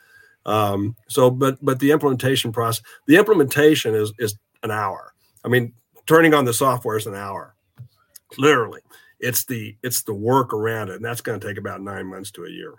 Um, 0.47 0.97
so, 1.09 1.31
but 1.31 1.59
but 1.63 1.79
the 1.79 1.91
implementation 1.91 2.53
process, 2.53 2.83
the 3.07 3.17
implementation 3.17 3.95
is 3.95 4.13
is 4.19 4.37
an 4.63 4.71
hour. 4.71 5.13
I 5.45 5.49
mean, 5.49 5.75
turning 6.07 6.33
on 6.33 6.47
the 6.47 6.55
software 6.55 6.97
is 6.97 7.07
an 7.07 7.15
hour, 7.15 7.55
literally. 8.39 8.81
It's 9.19 9.45
the 9.45 9.77
it's 9.83 10.03
the 10.03 10.15
work 10.15 10.55
around 10.55 10.89
it, 10.89 10.97
and 10.97 11.05
that's 11.05 11.21
going 11.21 11.39
to 11.39 11.47
take 11.47 11.59
about 11.59 11.83
nine 11.83 12.07
months 12.07 12.31
to 12.33 12.47
a 12.47 12.51
year. 12.51 12.75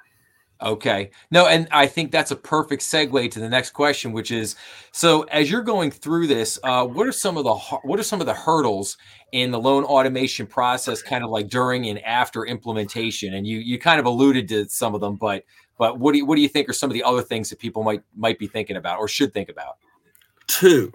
Okay. 0.61 1.09
No, 1.31 1.47
and 1.47 1.67
I 1.71 1.87
think 1.87 2.11
that's 2.11 2.29
a 2.29 2.35
perfect 2.35 2.83
segue 2.83 3.31
to 3.31 3.39
the 3.39 3.49
next 3.49 3.71
question, 3.71 4.11
which 4.11 4.29
is 4.29 4.55
so 4.91 5.23
as 5.23 5.49
you're 5.49 5.63
going 5.63 5.89
through 5.89 6.27
this, 6.27 6.59
uh, 6.63 6.85
what 6.85 7.07
are 7.07 7.11
some 7.11 7.37
of 7.37 7.43
the 7.43 7.55
what 7.83 7.99
are 7.99 8.03
some 8.03 8.19
of 8.19 8.27
the 8.27 8.33
hurdles 8.33 8.97
in 9.31 9.49
the 9.49 9.59
loan 9.59 9.83
automation 9.83 10.45
process, 10.45 11.01
kind 11.01 11.23
of 11.23 11.31
like 11.31 11.49
during 11.49 11.87
and 11.87 11.99
after 12.03 12.45
implementation? 12.45 13.33
And 13.33 13.47
you 13.47 13.57
you 13.57 13.79
kind 13.79 13.99
of 13.99 14.05
alluded 14.05 14.47
to 14.49 14.69
some 14.69 14.93
of 14.93 15.01
them, 15.01 15.15
but 15.15 15.45
but 15.79 15.97
what 15.97 16.11
do 16.11 16.19
you, 16.19 16.25
what 16.27 16.35
do 16.35 16.41
you 16.41 16.49
think 16.49 16.69
are 16.69 16.73
some 16.73 16.91
of 16.91 16.93
the 16.93 17.03
other 17.03 17.23
things 17.23 17.49
that 17.49 17.57
people 17.57 17.81
might 17.81 18.03
might 18.15 18.37
be 18.37 18.45
thinking 18.45 18.77
about 18.77 18.99
or 18.99 19.07
should 19.07 19.33
think 19.33 19.49
about? 19.49 19.77
Two, 20.45 20.91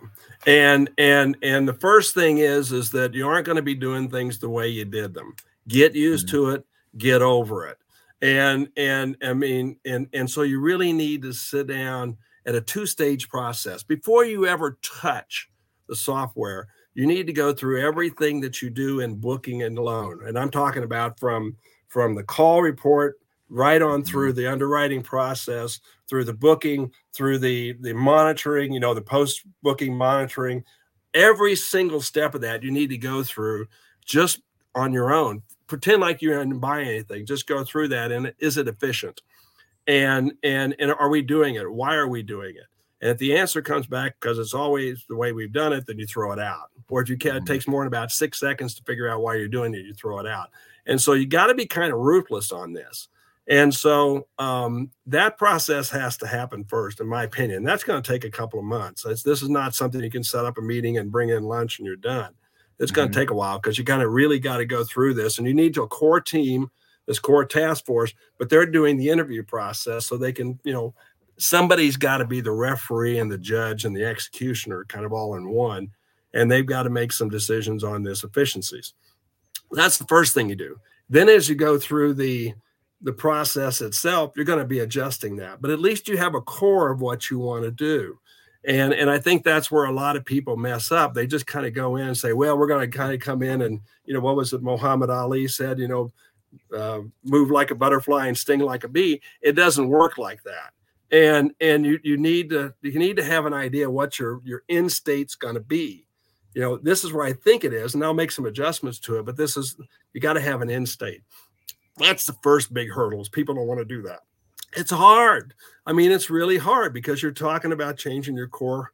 and 0.46 0.90
and 0.96 1.36
and 1.42 1.66
the 1.66 1.74
first 1.74 2.14
thing 2.14 2.38
is 2.38 2.70
is 2.70 2.92
that 2.92 3.14
you 3.14 3.26
aren't 3.26 3.46
going 3.46 3.56
to 3.56 3.62
be 3.62 3.74
doing 3.74 4.08
things 4.08 4.38
the 4.38 4.48
way 4.48 4.68
you 4.68 4.84
did 4.84 5.12
them. 5.12 5.34
Get 5.66 5.96
used 5.96 6.28
mm-hmm. 6.28 6.36
to 6.36 6.50
it. 6.50 6.66
Get 6.98 7.20
over 7.20 7.66
it 7.66 7.78
and 8.22 8.68
and 8.76 9.16
i 9.22 9.32
mean 9.32 9.76
and 9.84 10.08
and 10.12 10.30
so 10.30 10.42
you 10.42 10.60
really 10.60 10.92
need 10.92 11.22
to 11.22 11.32
sit 11.32 11.66
down 11.66 12.16
at 12.46 12.54
a 12.54 12.60
two 12.60 12.86
stage 12.86 13.28
process. 13.28 13.82
Before 13.82 14.24
you 14.24 14.46
ever 14.46 14.78
touch 14.82 15.48
the 15.88 15.96
software 15.96 16.68
you 16.94 17.06
need 17.06 17.26
to 17.26 17.32
go 17.32 17.52
through 17.52 17.86
everything 17.86 18.40
that 18.40 18.62
you 18.62 18.70
do 18.70 19.00
in 19.00 19.16
booking 19.16 19.62
and 19.62 19.78
loan 19.78 20.26
and 20.26 20.38
i'm 20.38 20.50
talking 20.50 20.82
about 20.82 21.18
from 21.20 21.56
from 21.88 22.14
the 22.14 22.24
call 22.24 22.62
report 22.62 23.16
right 23.48 23.82
on 23.82 24.02
through 24.02 24.30
mm-hmm. 24.30 24.38
the 24.38 24.50
underwriting 24.50 25.02
process 25.02 25.80
through 26.08 26.24
the 26.24 26.34
booking 26.34 26.90
through 27.14 27.38
the 27.38 27.72
the 27.80 27.92
monitoring 27.92 28.72
you 28.72 28.80
know 28.80 28.94
the 28.94 29.00
post 29.00 29.42
booking 29.62 29.94
monitoring. 29.94 30.64
Every 31.14 31.56
single 31.56 32.00
step 32.00 32.34
of 32.34 32.42
that 32.42 32.62
you 32.62 32.70
need 32.70 32.90
to 32.90 32.98
go 32.98 33.22
through 33.22 33.66
just 34.04 34.40
on 34.74 34.92
your 34.92 35.12
own 35.12 35.42
pretend 35.66 36.00
like 36.00 36.22
you 36.22 36.30
didn't 36.30 36.58
buy 36.58 36.82
anything. 36.82 37.26
Just 37.26 37.46
go 37.46 37.64
through 37.64 37.88
that, 37.88 38.12
and 38.12 38.32
is 38.38 38.56
it 38.56 38.68
efficient? 38.68 39.22
And 39.86 40.32
and 40.42 40.74
and 40.78 40.92
are 40.92 41.08
we 41.08 41.22
doing 41.22 41.54
it? 41.56 41.70
Why 41.70 41.94
are 41.94 42.08
we 42.08 42.22
doing 42.22 42.56
it? 42.56 42.66
And 43.00 43.10
if 43.10 43.18
the 43.18 43.36
answer 43.36 43.60
comes 43.60 43.86
back 43.86 44.16
because 44.18 44.38
it's 44.38 44.54
always 44.54 45.04
the 45.08 45.16
way 45.16 45.32
we've 45.32 45.52
done 45.52 45.72
it, 45.72 45.86
then 45.86 45.98
you 45.98 46.06
throw 46.06 46.32
it 46.32 46.38
out. 46.38 46.70
Or 46.88 47.02
if 47.02 47.08
you 47.10 47.18
can, 47.18 47.36
it 47.36 47.40
mm-hmm. 47.40 47.52
takes 47.52 47.68
more 47.68 47.82
than 47.82 47.88
about 47.88 48.10
six 48.10 48.40
seconds 48.40 48.74
to 48.74 48.82
figure 48.84 49.08
out 49.08 49.20
why 49.20 49.34
you're 49.34 49.48
doing 49.48 49.74
it, 49.74 49.84
you 49.84 49.92
throw 49.92 50.18
it 50.18 50.26
out. 50.26 50.48
And 50.86 51.00
so 51.00 51.12
you 51.12 51.26
got 51.26 51.48
to 51.48 51.54
be 51.54 51.66
kind 51.66 51.92
of 51.92 51.98
ruthless 51.98 52.52
on 52.52 52.72
this. 52.72 53.08
And 53.48 53.72
so 53.72 54.26
um, 54.38 54.90
that 55.06 55.36
process 55.36 55.90
has 55.90 56.16
to 56.16 56.26
happen 56.26 56.64
first, 56.64 57.00
in 57.00 57.06
my 57.06 57.24
opinion. 57.24 57.64
That's 57.64 57.84
going 57.84 58.02
to 58.02 58.12
take 58.12 58.24
a 58.24 58.30
couple 58.30 58.58
of 58.58 58.64
months. 58.64 59.04
It's, 59.04 59.22
this 59.22 59.42
is 59.42 59.50
not 59.50 59.74
something 59.74 60.02
you 60.02 60.10
can 60.10 60.24
set 60.24 60.44
up 60.44 60.58
a 60.58 60.62
meeting 60.62 60.98
and 60.98 61.12
bring 61.12 61.28
in 61.28 61.44
lunch 61.44 61.78
and 61.78 61.86
you're 61.86 61.96
done 61.96 62.34
it's 62.78 62.92
going 62.92 63.08
to 63.08 63.12
mm-hmm. 63.12 63.20
take 63.20 63.30
a 63.30 63.34
while 63.34 63.58
because 63.58 63.78
you 63.78 63.84
kind 63.84 64.02
of 64.02 64.12
really 64.12 64.38
got 64.38 64.58
to 64.58 64.66
go 64.66 64.84
through 64.84 65.14
this 65.14 65.38
and 65.38 65.46
you 65.46 65.54
need 65.54 65.74
to 65.74 65.82
a 65.82 65.88
core 65.88 66.20
team 66.20 66.70
this 67.06 67.18
core 67.18 67.44
task 67.44 67.84
force 67.84 68.12
but 68.38 68.48
they're 68.48 68.66
doing 68.66 68.96
the 68.96 69.08
interview 69.08 69.42
process 69.42 70.06
so 70.06 70.16
they 70.16 70.32
can 70.32 70.58
you 70.64 70.72
know 70.72 70.94
somebody's 71.38 71.96
got 71.96 72.18
to 72.18 72.24
be 72.24 72.40
the 72.40 72.50
referee 72.50 73.18
and 73.18 73.30
the 73.30 73.38
judge 73.38 73.84
and 73.84 73.94
the 73.94 74.04
executioner 74.04 74.84
kind 74.88 75.04
of 75.04 75.12
all 75.12 75.34
in 75.36 75.48
one 75.48 75.90
and 76.34 76.50
they've 76.50 76.66
got 76.66 76.82
to 76.84 76.90
make 76.90 77.12
some 77.12 77.30
decisions 77.30 77.82
on 77.82 78.02
this 78.02 78.22
efficiencies. 78.22 78.92
That's 79.70 79.98
the 79.98 80.04
first 80.04 80.34
thing 80.34 80.48
you 80.48 80.56
do. 80.56 80.78
Then 81.08 81.28
as 81.28 81.48
you 81.48 81.54
go 81.54 81.78
through 81.78 82.14
the 82.14 82.54
the 83.02 83.12
process 83.12 83.82
itself 83.82 84.32
you're 84.34 84.46
going 84.46 84.58
to 84.58 84.64
be 84.64 84.78
adjusting 84.78 85.36
that 85.36 85.60
but 85.60 85.70
at 85.70 85.78
least 85.78 86.08
you 86.08 86.16
have 86.16 86.34
a 86.34 86.40
core 86.40 86.90
of 86.90 87.02
what 87.02 87.30
you 87.30 87.38
want 87.38 87.62
to 87.62 87.70
do 87.70 88.18
and 88.66 88.92
and 88.92 89.08
I 89.08 89.18
think 89.18 89.44
that's 89.44 89.70
where 89.70 89.84
a 89.84 89.92
lot 89.92 90.16
of 90.16 90.24
people 90.24 90.56
mess 90.56 90.90
up. 90.90 91.14
They 91.14 91.26
just 91.26 91.46
kind 91.46 91.64
of 91.64 91.72
go 91.72 91.96
in 91.96 92.08
and 92.08 92.16
say, 92.16 92.32
"Well, 92.32 92.58
we're 92.58 92.66
going 92.66 92.90
to 92.90 92.96
kind 92.96 93.14
of 93.14 93.20
come 93.20 93.42
in 93.42 93.62
and 93.62 93.80
you 94.04 94.12
know 94.12 94.20
what 94.20 94.36
was 94.36 94.52
it 94.52 94.62
Muhammad 94.62 95.08
Ali 95.08 95.46
said? 95.46 95.78
You 95.78 95.88
know, 95.88 96.12
uh, 96.76 97.00
move 97.24 97.50
like 97.50 97.70
a 97.70 97.76
butterfly 97.76 98.26
and 98.26 98.36
sting 98.36 98.60
like 98.60 98.82
a 98.82 98.88
bee." 98.88 99.22
It 99.40 99.52
doesn't 99.52 99.88
work 99.88 100.18
like 100.18 100.42
that. 100.42 100.72
And 101.12 101.54
and 101.60 101.86
you 101.86 102.00
you 102.02 102.16
need 102.16 102.50
to 102.50 102.74
you 102.82 102.98
need 102.98 103.16
to 103.18 103.24
have 103.24 103.46
an 103.46 103.54
idea 103.54 103.88
what 103.88 104.18
your 104.18 104.40
your 104.44 104.64
end 104.68 104.90
state's 104.90 105.36
going 105.36 105.54
to 105.54 105.60
be. 105.60 106.08
You 106.52 106.60
know, 106.60 106.76
this 106.76 107.04
is 107.04 107.12
where 107.12 107.24
I 107.24 107.34
think 107.34 107.62
it 107.62 107.72
is, 107.72 107.94
and 107.94 108.02
I'll 108.02 108.14
make 108.14 108.32
some 108.32 108.46
adjustments 108.46 108.98
to 109.00 109.18
it. 109.18 109.24
But 109.24 109.36
this 109.36 109.56
is 109.56 109.76
you 110.12 110.20
got 110.20 110.32
to 110.32 110.40
have 110.40 110.60
an 110.60 110.70
end 110.70 110.88
state. 110.88 111.22
That's 111.98 112.26
the 112.26 112.36
first 112.42 112.74
big 112.74 112.90
hurdles. 112.90 113.28
People 113.28 113.54
don't 113.54 113.68
want 113.68 113.78
to 113.78 113.84
do 113.84 114.02
that 114.02 114.22
it's 114.76 114.90
hard. 114.90 115.54
I 115.86 115.92
mean, 115.92 116.12
it's 116.12 116.30
really 116.30 116.58
hard 116.58 116.92
because 116.92 117.22
you're 117.22 117.32
talking 117.32 117.72
about 117.72 117.96
changing 117.96 118.36
your 118.36 118.48
core, 118.48 118.92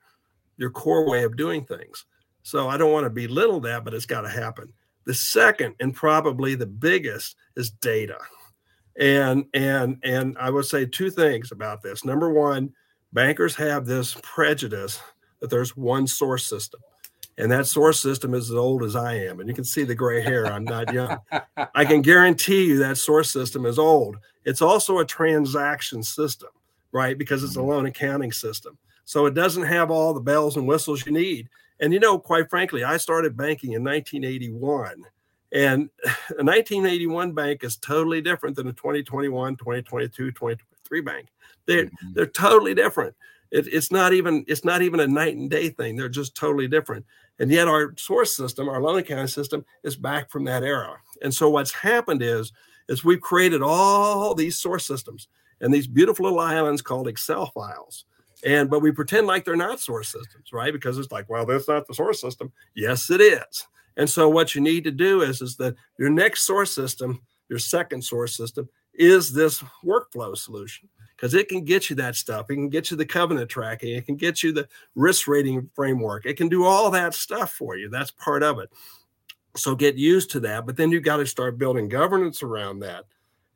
your 0.56 0.70
core 0.70 1.08
way 1.08 1.24
of 1.24 1.36
doing 1.36 1.64
things. 1.64 2.04
So 2.42 2.68
I 2.68 2.76
don't 2.76 2.92
want 2.92 3.04
to 3.04 3.10
belittle 3.10 3.60
that, 3.60 3.84
but 3.84 3.94
it's 3.94 4.06
got 4.06 4.22
to 4.22 4.28
happen. 4.28 4.72
The 5.04 5.14
second 5.14 5.74
and 5.80 5.94
probably 5.94 6.54
the 6.54 6.66
biggest 6.66 7.36
is 7.56 7.70
data. 7.70 8.18
And 8.98 9.46
and 9.54 9.98
and 10.04 10.36
I 10.38 10.50
would 10.50 10.66
say 10.66 10.84
two 10.84 11.10
things 11.10 11.50
about 11.50 11.82
this. 11.82 12.04
Number 12.04 12.30
one, 12.30 12.72
bankers 13.12 13.54
have 13.56 13.86
this 13.86 14.16
prejudice 14.22 15.00
that 15.40 15.50
there's 15.50 15.76
one 15.76 16.06
source 16.06 16.46
system. 16.46 16.80
And 17.38 17.50
that 17.50 17.66
source 17.66 17.98
system 18.00 18.34
is 18.34 18.50
as 18.50 18.56
old 18.56 18.82
as 18.82 18.94
I 18.94 19.14
am. 19.14 19.40
And 19.40 19.48
you 19.48 19.54
can 19.54 19.64
see 19.64 19.84
the 19.84 19.94
gray 19.94 20.20
hair. 20.20 20.46
I'm 20.46 20.64
not 20.64 20.92
young. 20.92 21.18
I 21.74 21.84
can 21.84 22.02
guarantee 22.02 22.66
you 22.66 22.78
that 22.78 22.98
source 22.98 23.32
system 23.32 23.64
is 23.64 23.78
old. 23.78 24.18
It's 24.44 24.60
also 24.60 24.98
a 24.98 25.04
transaction 25.04 26.02
system, 26.02 26.50
right? 26.92 27.16
Because 27.16 27.42
it's 27.42 27.56
a 27.56 27.58
mm-hmm. 27.58 27.68
loan 27.68 27.86
accounting 27.86 28.32
system. 28.32 28.76
So 29.04 29.26
it 29.26 29.34
doesn't 29.34 29.64
have 29.64 29.90
all 29.90 30.12
the 30.12 30.20
bells 30.20 30.56
and 30.56 30.66
whistles 30.66 31.06
you 31.06 31.12
need. 31.12 31.48
And 31.80 31.92
you 31.92 32.00
know, 32.00 32.18
quite 32.18 32.50
frankly, 32.50 32.84
I 32.84 32.96
started 32.98 33.36
banking 33.36 33.72
in 33.72 33.82
1981. 33.82 35.04
And 35.52 35.90
a 36.04 36.44
1981 36.44 37.32
bank 37.32 37.64
is 37.64 37.76
totally 37.76 38.20
different 38.20 38.56
than 38.56 38.68
a 38.68 38.72
2021, 38.72 39.56
2022, 39.56 40.32
2023 40.32 41.00
bank. 41.00 41.28
They're, 41.66 41.86
mm-hmm. 41.86 42.12
they're 42.12 42.26
totally 42.26 42.74
different. 42.74 43.14
It, 43.52 43.68
it's 43.68 43.92
not 43.92 44.14
even 44.14 44.44
it's 44.48 44.64
not 44.64 44.82
even 44.82 44.98
a 45.00 45.06
night 45.06 45.36
and 45.36 45.48
day 45.48 45.68
thing. 45.68 45.94
They're 45.94 46.08
just 46.08 46.34
totally 46.34 46.66
different. 46.66 47.04
And 47.38 47.50
yet 47.50 47.68
our 47.68 47.94
source 47.96 48.34
system, 48.34 48.68
our 48.68 48.80
loan 48.80 48.98
accounting 48.98 49.26
system, 49.26 49.64
is 49.84 49.94
back 49.94 50.30
from 50.30 50.44
that 50.44 50.64
era. 50.64 50.96
And 51.22 51.32
so 51.32 51.50
what's 51.50 51.72
happened 51.72 52.22
is 52.22 52.52
is 52.88 53.04
we've 53.04 53.20
created 53.20 53.62
all 53.62 54.34
these 54.34 54.58
source 54.58 54.86
systems 54.86 55.28
and 55.60 55.72
these 55.72 55.86
beautiful 55.86 56.24
little 56.24 56.40
islands 56.40 56.82
called 56.82 57.06
Excel 57.06 57.46
files. 57.46 58.06
And 58.44 58.70
but 58.70 58.80
we 58.80 58.90
pretend 58.90 59.26
like 59.26 59.44
they're 59.44 59.54
not 59.54 59.80
source 59.80 60.08
systems, 60.08 60.52
right? 60.52 60.72
Because 60.72 60.96
it's 60.96 61.12
like, 61.12 61.28
well, 61.28 61.44
that's 61.44 61.68
not 61.68 61.86
the 61.86 61.94
source 61.94 62.20
system. 62.20 62.52
Yes, 62.74 63.10
it 63.10 63.20
is. 63.20 63.66
And 63.98 64.08
so 64.08 64.30
what 64.30 64.54
you 64.54 64.62
need 64.62 64.84
to 64.84 64.90
do 64.90 65.20
is 65.20 65.42
is 65.42 65.56
that 65.56 65.76
your 65.98 66.10
next 66.10 66.44
source 66.44 66.74
system, 66.74 67.20
your 67.50 67.58
second 67.58 68.02
source 68.02 68.34
system, 68.34 68.68
is 68.94 69.32
this 69.32 69.62
workflow 69.84 70.36
solution 70.36 70.88
because 71.22 71.34
it 71.34 71.48
can 71.48 71.62
get 71.64 71.88
you 71.88 71.94
that 71.94 72.16
stuff. 72.16 72.50
It 72.50 72.54
can 72.54 72.68
get 72.68 72.90
you 72.90 72.96
the 72.96 73.06
covenant 73.06 73.48
tracking. 73.48 73.94
It 73.94 74.06
can 74.06 74.16
get 74.16 74.42
you 74.42 74.50
the 74.50 74.66
risk 74.96 75.28
rating 75.28 75.70
framework. 75.72 76.26
It 76.26 76.36
can 76.36 76.48
do 76.48 76.64
all 76.64 76.90
that 76.90 77.14
stuff 77.14 77.52
for 77.52 77.76
you. 77.76 77.88
That's 77.88 78.10
part 78.10 78.42
of 78.42 78.58
it. 78.58 78.70
So 79.54 79.76
get 79.76 79.94
used 79.94 80.32
to 80.32 80.40
that. 80.40 80.66
But 80.66 80.76
then 80.76 80.90
you've 80.90 81.04
got 81.04 81.18
to 81.18 81.26
start 81.26 81.58
building 81.58 81.88
governance 81.88 82.42
around 82.42 82.80
that. 82.80 83.04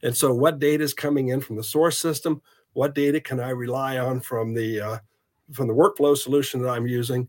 And 0.05 0.17
so, 0.17 0.33
what 0.33 0.61
data 0.61 0.85
is 0.85 0.95
coming 0.95 1.31
in 1.31 1.41
from 1.41 1.57
the 1.57 1.65
source 1.65 1.99
system? 1.99 2.41
What 2.75 2.95
data 2.95 3.21
can 3.21 3.41
I 3.41 3.51
rely 3.51 3.99
on 3.99 4.21
from 4.21 4.55
the 4.55 4.81
uh, 4.81 4.99
from 5.53 5.67
the 5.67 5.75
workflow 5.75 6.17
solution 6.17 6.63
that 6.63 6.69
I'm 6.69 6.87
using? 6.87 7.29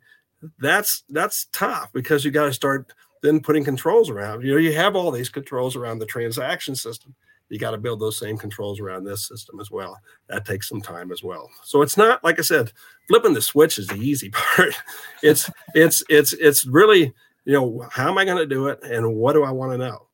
That's 0.60 1.04
that's 1.10 1.48
tough 1.52 1.92
because 1.94 2.24
you 2.24 2.30
got 2.30 2.46
to 2.46 2.54
start 2.54 2.94
then 3.24 3.40
putting 3.40 3.64
controls 3.64 4.12
around. 4.12 4.44
You 4.44 4.52
know, 4.52 4.60
you 4.60 4.74
have 4.74 4.96
all 4.96 5.10
these 5.10 5.30
controls 5.30 5.76
around 5.76 5.98
the 5.98 6.06
transaction 6.06 6.76
system. 6.76 7.16
You 7.50 7.60
got 7.60 7.72
to 7.72 7.78
build 7.78 8.00
those 8.00 8.18
same 8.18 8.38
controls 8.38 8.80
around 8.80 9.04
this 9.04 9.28
system 9.28 9.60
as 9.60 9.72
well. 9.72 9.98
That 10.30 10.46
takes 10.46 10.68
some 10.68 10.82
time 10.82 11.12
as 11.12 11.24
well. 11.24 11.50
So 11.64 11.82
it's 11.82 11.98
not 11.98 12.24
like 12.24 12.40
I 12.40 12.42
said, 12.42 12.72
flipping 13.08 13.34
the 13.34 13.42
switch 13.42 13.78
is 13.78 13.88
the 13.88 13.96
easy 13.96 14.30
part. 14.32 14.74
it's 15.24 15.50
it's 15.74 16.04
it's 16.10 16.34
it's 16.34 16.66
really 16.66 17.14
you 17.46 17.54
know 17.54 17.88
how 17.92 18.10
am 18.10 18.18
I 18.18 18.26
going 18.26 18.38
to 18.38 18.46
do 18.46 18.68
it 18.68 18.84
and 18.84 19.16
what 19.16 19.34
do 19.34 19.44
I 19.44 19.52
want 19.52 19.72
to 19.74 19.78
know. 19.78 20.08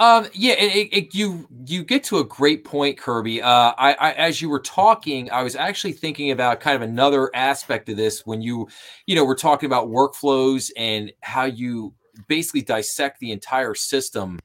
Um, 0.00 0.28
yeah, 0.32 0.54
it, 0.54 0.88
it, 0.92 1.14
you 1.14 1.46
you 1.66 1.84
get 1.84 2.02
to 2.04 2.18
a 2.18 2.24
great 2.24 2.64
point, 2.64 2.96
Kirby. 2.96 3.42
Uh, 3.42 3.74
I, 3.76 3.92
I, 4.00 4.12
as 4.12 4.40
you 4.40 4.48
were 4.48 4.60
talking, 4.60 5.30
I 5.30 5.42
was 5.42 5.54
actually 5.54 5.92
thinking 5.92 6.30
about 6.30 6.60
kind 6.60 6.74
of 6.74 6.80
another 6.80 7.30
aspect 7.34 7.86
of 7.90 7.98
this 7.98 8.24
when 8.24 8.40
you, 8.40 8.66
you 9.06 9.14
know, 9.14 9.26
we're 9.26 9.34
talking 9.34 9.66
about 9.66 9.88
workflows 9.88 10.70
and 10.74 11.12
how 11.20 11.44
you 11.44 11.92
basically 12.28 12.62
dissect 12.62 13.18
the 13.20 13.30
entire 13.30 13.74
system 13.74 14.38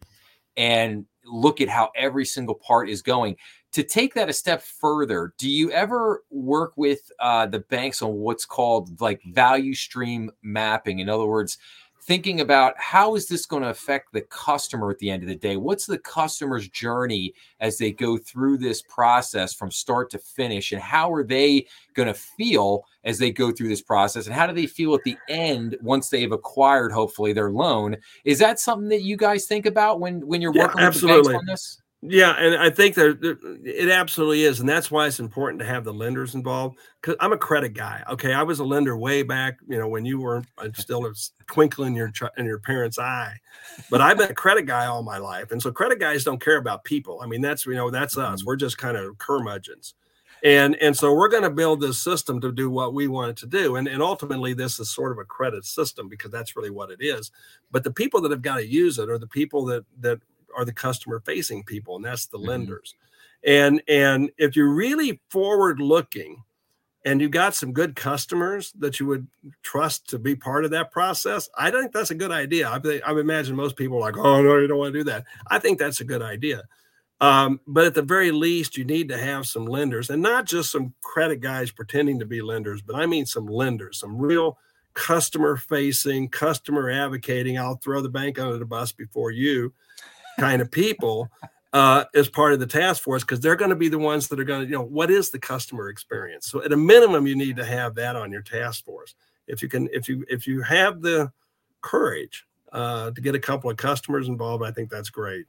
and 0.57 1.05
look 1.25 1.61
at 1.61 1.69
how 1.69 1.89
every 1.95 2.25
single 2.25 2.55
part 2.55 2.89
is 2.89 3.01
going. 3.01 3.35
To 3.73 3.83
take 3.83 4.13
that 4.13 4.29
a 4.29 4.33
step 4.33 4.61
further, 4.61 5.33
do 5.37 5.49
you 5.49 5.69
ever 5.71 6.23
work 6.29 6.73
with 6.77 7.11
uh, 7.19 7.45
the 7.47 7.59
banks 7.59 8.01
on 8.01 8.13
what's 8.13 8.45
called 8.45 9.01
like 9.01 9.21
value 9.25 9.73
stream 9.73 10.31
mapping? 10.41 10.99
In 10.99 11.09
other 11.09 11.25
words, 11.25 11.57
thinking 12.05 12.41
about 12.41 12.75
how 12.77 13.15
is 13.15 13.27
this 13.27 13.45
going 13.45 13.63
to 13.63 13.69
affect 13.69 14.13
the 14.13 14.21
customer 14.21 14.91
at 14.91 14.99
the 14.99 15.09
end 15.09 15.23
of 15.23 15.29
the 15.29 15.35
day? 15.35 15.57
What's 15.57 15.85
the 15.85 15.97
customer's 15.97 16.69
journey 16.69 17.33
as 17.59 17.77
they 17.77 17.91
go 17.91 18.17
through 18.17 18.59
this 18.59 18.81
process 18.83 19.53
from 19.53 19.71
start 19.71 20.11
to 20.11 20.19
finish? 20.19 20.71
And 20.71 20.81
how 20.81 21.11
are 21.11 21.23
they 21.23 21.65
going 21.95 22.07
to 22.07 22.13
feel 22.13 22.85
as 23.03 23.17
they 23.17 23.31
go 23.31 23.51
through 23.51 23.69
this 23.69 23.81
process? 23.81 24.27
And 24.27 24.35
how 24.35 24.45
do 24.45 24.53
they 24.53 24.67
feel 24.67 24.93
at 24.93 25.03
the 25.03 25.17
end 25.29 25.77
once 25.81 26.09
they've 26.09 26.31
acquired 26.31 26.91
hopefully 26.91 27.33
their 27.33 27.51
loan? 27.51 27.97
Is 28.23 28.37
that 28.39 28.59
something 28.59 28.89
that 28.89 29.01
you 29.01 29.17
guys 29.17 29.45
think 29.45 29.65
about 29.65 29.99
when 29.99 30.25
when 30.27 30.41
you're 30.41 30.53
working 30.53 30.81
yeah, 30.81 30.89
with 30.89 31.01
banks 31.01 31.27
on 31.27 31.45
this 31.45 31.81
yeah, 32.01 32.31
and 32.37 32.55
I 32.55 32.69
think 32.69 32.95
that 32.95 33.17
it 33.63 33.89
absolutely 33.89 34.43
is, 34.43 34.59
and 34.59 34.69
that's 34.69 34.91
why 34.91 35.07
it's 35.07 35.19
important 35.19 35.59
to 35.59 35.65
have 35.65 35.83
the 35.83 35.93
lenders 35.93 36.35
involved. 36.35 36.77
Because 37.01 37.15
I'm 37.19 37.33
a 37.33 37.37
credit 37.37 37.73
guy. 37.73 38.03
Okay, 38.11 38.33
I 38.33 38.43
was 38.43 38.59
a 38.59 38.63
lender 38.65 38.95
way 38.97 39.23
back, 39.23 39.57
you 39.67 39.77
know, 39.77 39.87
when 39.87 40.05
you 40.05 40.19
were 40.19 40.43
uh, 40.57 40.69
still 40.75 41.05
a 41.05 41.13
twinkle 41.47 41.85
in 41.85 41.95
your 41.95 42.11
in 42.37 42.45
your 42.45 42.59
parents' 42.59 42.99
eye. 42.99 43.37
But 43.89 44.01
I've 44.01 44.17
been 44.17 44.29
a 44.29 44.35
credit 44.35 44.65
guy 44.65 44.85
all 44.85 45.03
my 45.03 45.17
life, 45.17 45.51
and 45.51 45.61
so 45.61 45.71
credit 45.71 45.99
guys 45.99 46.23
don't 46.23 46.41
care 46.41 46.57
about 46.57 46.83
people. 46.83 47.21
I 47.23 47.27
mean, 47.27 47.41
that's 47.41 47.65
you 47.65 47.73
know 47.73 47.89
that's 47.89 48.17
us. 48.17 48.39
Mm-hmm. 48.39 48.47
We're 48.47 48.55
just 48.57 48.77
kind 48.77 48.97
of 48.97 49.17
curmudgeons, 49.17 49.95
and 50.43 50.75
and 50.75 50.95
so 50.95 51.13
we're 51.13 51.29
going 51.29 51.43
to 51.43 51.49
build 51.49 51.81
this 51.81 51.97
system 51.97 52.39
to 52.41 52.51
do 52.51 52.69
what 52.69 52.93
we 52.93 53.07
want 53.07 53.31
it 53.31 53.37
to 53.37 53.47
do, 53.47 53.77
and 53.77 53.87
and 53.87 54.03
ultimately 54.03 54.53
this 54.53 54.79
is 54.79 54.91
sort 54.91 55.11
of 55.11 55.17
a 55.17 55.25
credit 55.25 55.65
system 55.65 56.07
because 56.07 56.29
that's 56.29 56.55
really 56.55 56.71
what 56.71 56.91
it 56.91 56.99
is. 56.99 57.31
But 57.71 57.83
the 57.83 57.91
people 57.91 58.21
that 58.21 58.31
have 58.31 58.43
got 58.43 58.57
to 58.57 58.67
use 58.67 58.99
it 58.99 59.09
are 59.09 59.17
the 59.17 59.27
people 59.27 59.65
that 59.65 59.85
that 60.01 60.19
are 60.55 60.65
the 60.65 60.73
customer 60.73 61.19
facing 61.19 61.63
people, 61.63 61.95
and 61.95 62.05
that's 62.05 62.27
the 62.27 62.37
mm-hmm. 62.37 62.47
lenders. 62.47 62.95
And 63.45 63.81
and 63.87 64.31
if 64.37 64.55
you're 64.55 64.73
really 64.73 65.21
forward 65.29 65.79
looking 65.79 66.43
and 67.05 67.21
you've 67.21 67.31
got 67.31 67.53
some 67.53 67.71
good 67.71 67.95
customers 67.95 68.73
that 68.79 68.99
you 68.99 69.05
would 69.05 69.27
trust 69.61 70.09
to 70.09 70.19
be 70.19 70.35
part 70.35 70.65
of 70.65 70.71
that 70.71 70.91
process, 70.91 71.47
I 71.55 71.69
think 71.69 71.91
that's 71.91 72.09
a 72.09 72.15
good 72.15 72.31
idea. 72.31 72.67
I, 72.67 73.01
I 73.05 73.11
imagine 73.11 73.55
most 73.55 73.75
people 73.75 73.97
are 73.97 74.01
like, 74.01 74.17
oh 74.17 74.41
no, 74.41 74.57
you 74.57 74.67
don't 74.67 74.79
want 74.79 74.93
to 74.93 74.99
do 74.99 75.03
that. 75.05 75.25
I 75.47 75.59
think 75.59 75.77
that's 75.77 76.01
a 76.01 76.05
good 76.05 76.23
idea. 76.23 76.63
Um, 77.21 77.61
but 77.67 77.85
at 77.85 77.93
the 77.93 78.01
very 78.01 78.31
least, 78.31 78.75
you 78.75 78.83
need 78.83 79.09
to 79.09 79.17
have 79.17 79.47
some 79.47 79.65
lenders 79.65 80.09
and 80.09 80.21
not 80.21 80.45
just 80.45 80.71
some 80.71 80.93
credit 81.01 81.39
guys 81.39 81.71
pretending 81.71 82.19
to 82.19 82.25
be 82.25 82.41
lenders, 82.41 82.81
but 82.81 82.95
I 82.95 83.05
mean 83.05 83.25
some 83.25 83.45
lenders, 83.45 83.99
some 83.99 84.17
real 84.17 84.57
customer 84.95 85.55
facing, 85.55 86.29
customer 86.29 86.89
advocating. 86.89 87.59
I'll 87.59 87.77
throw 87.77 88.01
the 88.01 88.09
bank 88.09 88.39
under 88.39 88.57
the 88.57 88.65
bus 88.65 88.91
before 88.91 89.29
you 89.29 89.71
kind 90.39 90.61
of 90.61 90.71
people 90.71 91.29
uh, 91.73 92.05
as 92.15 92.29
part 92.29 92.53
of 92.53 92.59
the 92.59 92.65
task 92.65 93.03
force 93.03 93.23
because 93.23 93.41
they're 93.41 93.55
going 93.55 93.69
to 93.69 93.75
be 93.75 93.89
the 93.89 93.99
ones 93.99 94.29
that 94.29 94.39
are 94.39 94.45
going 94.45 94.61
to, 94.61 94.65
you 94.65 94.73
know, 94.73 94.83
what 94.83 95.11
is 95.11 95.29
the 95.29 95.39
customer 95.39 95.89
experience? 95.89 96.47
So 96.47 96.63
at 96.63 96.71
a 96.71 96.77
minimum, 96.77 97.27
you 97.27 97.35
need 97.35 97.57
to 97.57 97.65
have 97.65 97.95
that 97.95 98.15
on 98.15 98.31
your 98.31 98.41
task 98.41 98.85
force. 98.85 99.13
If 99.47 99.61
you 99.61 99.67
can, 99.67 99.89
if 99.91 100.07
you 100.07 100.25
if 100.29 100.47
you 100.47 100.61
have 100.61 101.01
the 101.01 101.31
courage 101.81 102.45
uh, 102.71 103.11
to 103.11 103.21
get 103.21 103.35
a 103.35 103.39
couple 103.39 103.69
of 103.69 103.77
customers 103.77 104.29
involved, 104.29 104.63
I 104.63 104.71
think 104.71 104.89
that's 104.89 105.09
great. 105.09 105.45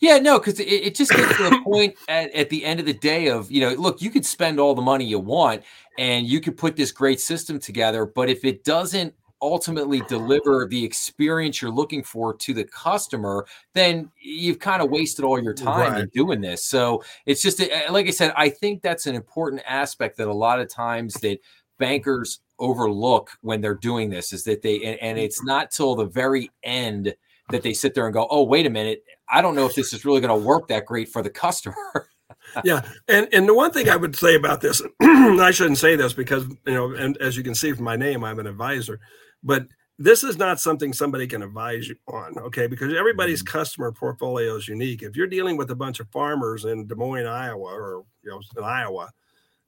Yeah, 0.00 0.18
no, 0.18 0.38
because 0.38 0.58
it, 0.58 0.64
it, 0.64 0.94
just 0.94 1.12
gets 1.12 1.36
to 1.36 1.44
the 1.44 1.60
point 1.64 1.94
at, 2.08 2.32
at 2.32 2.50
the 2.50 2.64
end 2.64 2.80
of 2.80 2.86
the 2.86 2.94
day 2.94 3.28
of, 3.28 3.50
you 3.50 3.60
know, 3.60 3.72
look, 3.74 4.02
you 4.02 4.10
could 4.10 4.26
spend 4.26 4.58
all 4.58 4.74
the 4.74 4.82
money 4.82 5.04
you 5.04 5.18
want 5.18 5.62
and 5.98 6.26
you 6.26 6.40
could 6.40 6.56
put 6.56 6.74
this 6.76 6.90
great 6.90 7.20
system 7.20 7.60
together, 7.60 8.04
but 8.04 8.28
if 8.28 8.44
it 8.44 8.64
doesn't 8.64 9.14
ultimately 9.42 10.00
deliver 10.02 10.66
the 10.66 10.84
experience 10.84 11.60
you're 11.60 11.70
looking 11.70 12.02
for 12.02 12.34
to 12.34 12.54
the 12.54 12.64
customer, 12.64 13.46
then 13.74 14.10
you've 14.20 14.58
kind 14.58 14.82
of 14.82 14.90
wasted 14.90 15.24
all 15.24 15.42
your 15.42 15.54
time 15.54 15.92
right. 15.92 16.00
in 16.02 16.08
doing 16.08 16.40
this. 16.40 16.64
So 16.64 17.02
it's 17.26 17.42
just 17.42 17.60
eh, 17.60 17.90
like 17.90 18.06
I 18.06 18.10
said, 18.10 18.32
I 18.36 18.48
think 18.48 18.82
that's 18.82 19.06
an 19.06 19.14
important 19.14 19.62
aspect 19.66 20.16
that 20.18 20.28
a 20.28 20.32
lot 20.32 20.60
of 20.60 20.68
times 20.68 21.14
that 21.14 21.38
bankers 21.78 22.40
overlook 22.58 23.30
when 23.40 23.60
they're 23.60 23.74
doing 23.74 24.10
this 24.10 24.32
is 24.32 24.44
that 24.44 24.62
they 24.62 24.82
and, 24.84 25.00
and 25.00 25.18
it's 25.18 25.42
not 25.42 25.70
till 25.70 25.94
the 25.94 26.04
very 26.04 26.50
end 26.62 27.14
that 27.50 27.62
they 27.62 27.72
sit 27.72 27.94
there 27.94 28.06
and 28.06 28.14
go, 28.14 28.28
"Oh, 28.30 28.44
wait 28.44 28.66
a 28.66 28.70
minute, 28.70 29.02
I 29.28 29.42
don't 29.42 29.56
know 29.56 29.66
if 29.66 29.74
this 29.74 29.92
is 29.92 30.04
really 30.04 30.20
going 30.20 30.40
to 30.40 30.46
work 30.46 30.68
that 30.68 30.86
great 30.86 31.08
for 31.08 31.22
the 31.22 31.30
customer." 31.30 31.74
yeah, 32.64 32.82
and 33.08 33.28
and 33.32 33.48
the 33.48 33.54
one 33.54 33.72
thing 33.72 33.88
I 33.88 33.96
would 33.96 34.14
say 34.14 34.34
about 34.34 34.60
this, 34.60 34.82
I 35.00 35.50
shouldn't 35.50 35.78
say 35.78 35.96
this 35.96 36.12
because 36.12 36.46
you 36.66 36.74
know, 36.74 36.92
and 36.92 37.16
as 37.18 37.36
you 37.36 37.42
can 37.42 37.54
see 37.54 37.72
from 37.72 37.84
my 37.84 37.96
name, 37.96 38.24
I'm 38.24 38.38
an 38.38 38.46
advisor. 38.46 39.00
But 39.42 39.66
this 40.00 40.24
is 40.24 40.38
not 40.38 40.58
something 40.58 40.94
somebody 40.94 41.26
can 41.26 41.42
advise 41.42 41.86
you 41.86 41.94
on, 42.08 42.38
okay? 42.38 42.66
Because 42.66 42.94
everybody's 42.94 43.42
mm-hmm. 43.42 43.58
customer 43.58 43.92
portfolio 43.92 44.56
is 44.56 44.66
unique. 44.66 45.02
If 45.02 45.14
you're 45.14 45.26
dealing 45.26 45.58
with 45.58 45.70
a 45.70 45.74
bunch 45.74 46.00
of 46.00 46.08
farmers 46.08 46.64
in 46.64 46.86
Des 46.86 46.94
Moines, 46.94 47.26
Iowa, 47.26 47.70
or 47.70 48.04
you 48.24 48.30
know, 48.30 48.40
in 48.56 48.64
Iowa, 48.64 49.10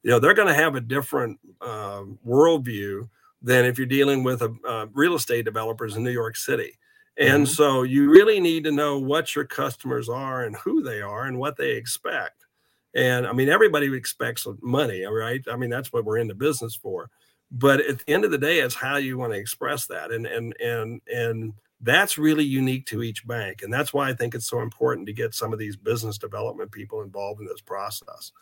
you 0.02 0.10
know 0.10 0.18
they're 0.18 0.34
going 0.34 0.48
to 0.48 0.54
have 0.54 0.74
a 0.74 0.80
different 0.80 1.38
uh, 1.60 2.04
worldview 2.26 3.08
than 3.42 3.66
if 3.66 3.76
you're 3.76 3.86
dealing 3.86 4.24
with 4.24 4.40
a, 4.40 4.54
uh, 4.66 4.86
real 4.94 5.14
estate 5.14 5.44
developers 5.44 5.96
in 5.96 6.02
New 6.02 6.10
York 6.10 6.36
City. 6.36 6.78
And 7.18 7.44
mm-hmm. 7.44 7.52
so 7.52 7.82
you 7.82 8.10
really 8.10 8.40
need 8.40 8.64
to 8.64 8.72
know 8.72 8.98
what 8.98 9.34
your 9.36 9.44
customers 9.44 10.08
are 10.08 10.44
and 10.44 10.56
who 10.56 10.82
they 10.82 11.02
are 11.02 11.24
and 11.24 11.38
what 11.38 11.56
they 11.58 11.72
expect. 11.72 12.46
And 12.94 13.26
I 13.26 13.32
mean, 13.32 13.48
everybody 13.50 13.94
expects 13.94 14.46
money, 14.62 15.02
right? 15.04 15.42
I 15.50 15.56
mean, 15.56 15.70
that's 15.70 15.92
what 15.92 16.04
we're 16.04 16.18
in 16.18 16.28
the 16.28 16.34
business 16.34 16.74
for 16.74 17.10
but 17.52 17.80
at 17.80 17.98
the 17.98 18.12
end 18.12 18.24
of 18.24 18.30
the 18.30 18.38
day 18.38 18.60
it's 18.60 18.74
how 18.74 18.96
you 18.96 19.18
want 19.18 19.32
to 19.32 19.38
express 19.38 19.86
that 19.86 20.10
and 20.10 20.26
and 20.26 20.54
and 20.60 21.00
and 21.12 21.52
that's 21.82 22.16
really 22.16 22.44
unique 22.44 22.86
to 22.86 23.02
each 23.02 23.26
bank 23.26 23.62
and 23.62 23.72
that's 23.72 23.92
why 23.92 24.08
i 24.08 24.14
think 24.14 24.34
it's 24.34 24.48
so 24.48 24.60
important 24.60 25.06
to 25.06 25.12
get 25.12 25.34
some 25.34 25.52
of 25.52 25.58
these 25.58 25.76
business 25.76 26.16
development 26.18 26.72
people 26.72 27.02
involved 27.02 27.40
in 27.40 27.46
this 27.46 27.60
process 27.60 28.32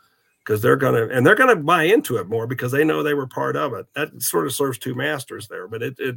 because 0.44 0.62
they're 0.62 0.76
going 0.76 0.94
to 0.94 1.14
and 1.14 1.26
they're 1.26 1.34
going 1.34 1.54
to 1.54 1.62
buy 1.62 1.84
into 1.84 2.16
it 2.16 2.28
more 2.28 2.46
because 2.46 2.72
they 2.72 2.84
know 2.84 3.02
they 3.02 3.14
were 3.14 3.26
part 3.26 3.56
of 3.56 3.72
it. 3.74 3.86
That 3.94 4.22
sort 4.22 4.46
of 4.46 4.54
serves 4.54 4.78
two 4.78 4.94
masters 4.94 5.48
there 5.48 5.68
but 5.68 5.82
it, 5.82 5.94
it, 5.98 6.16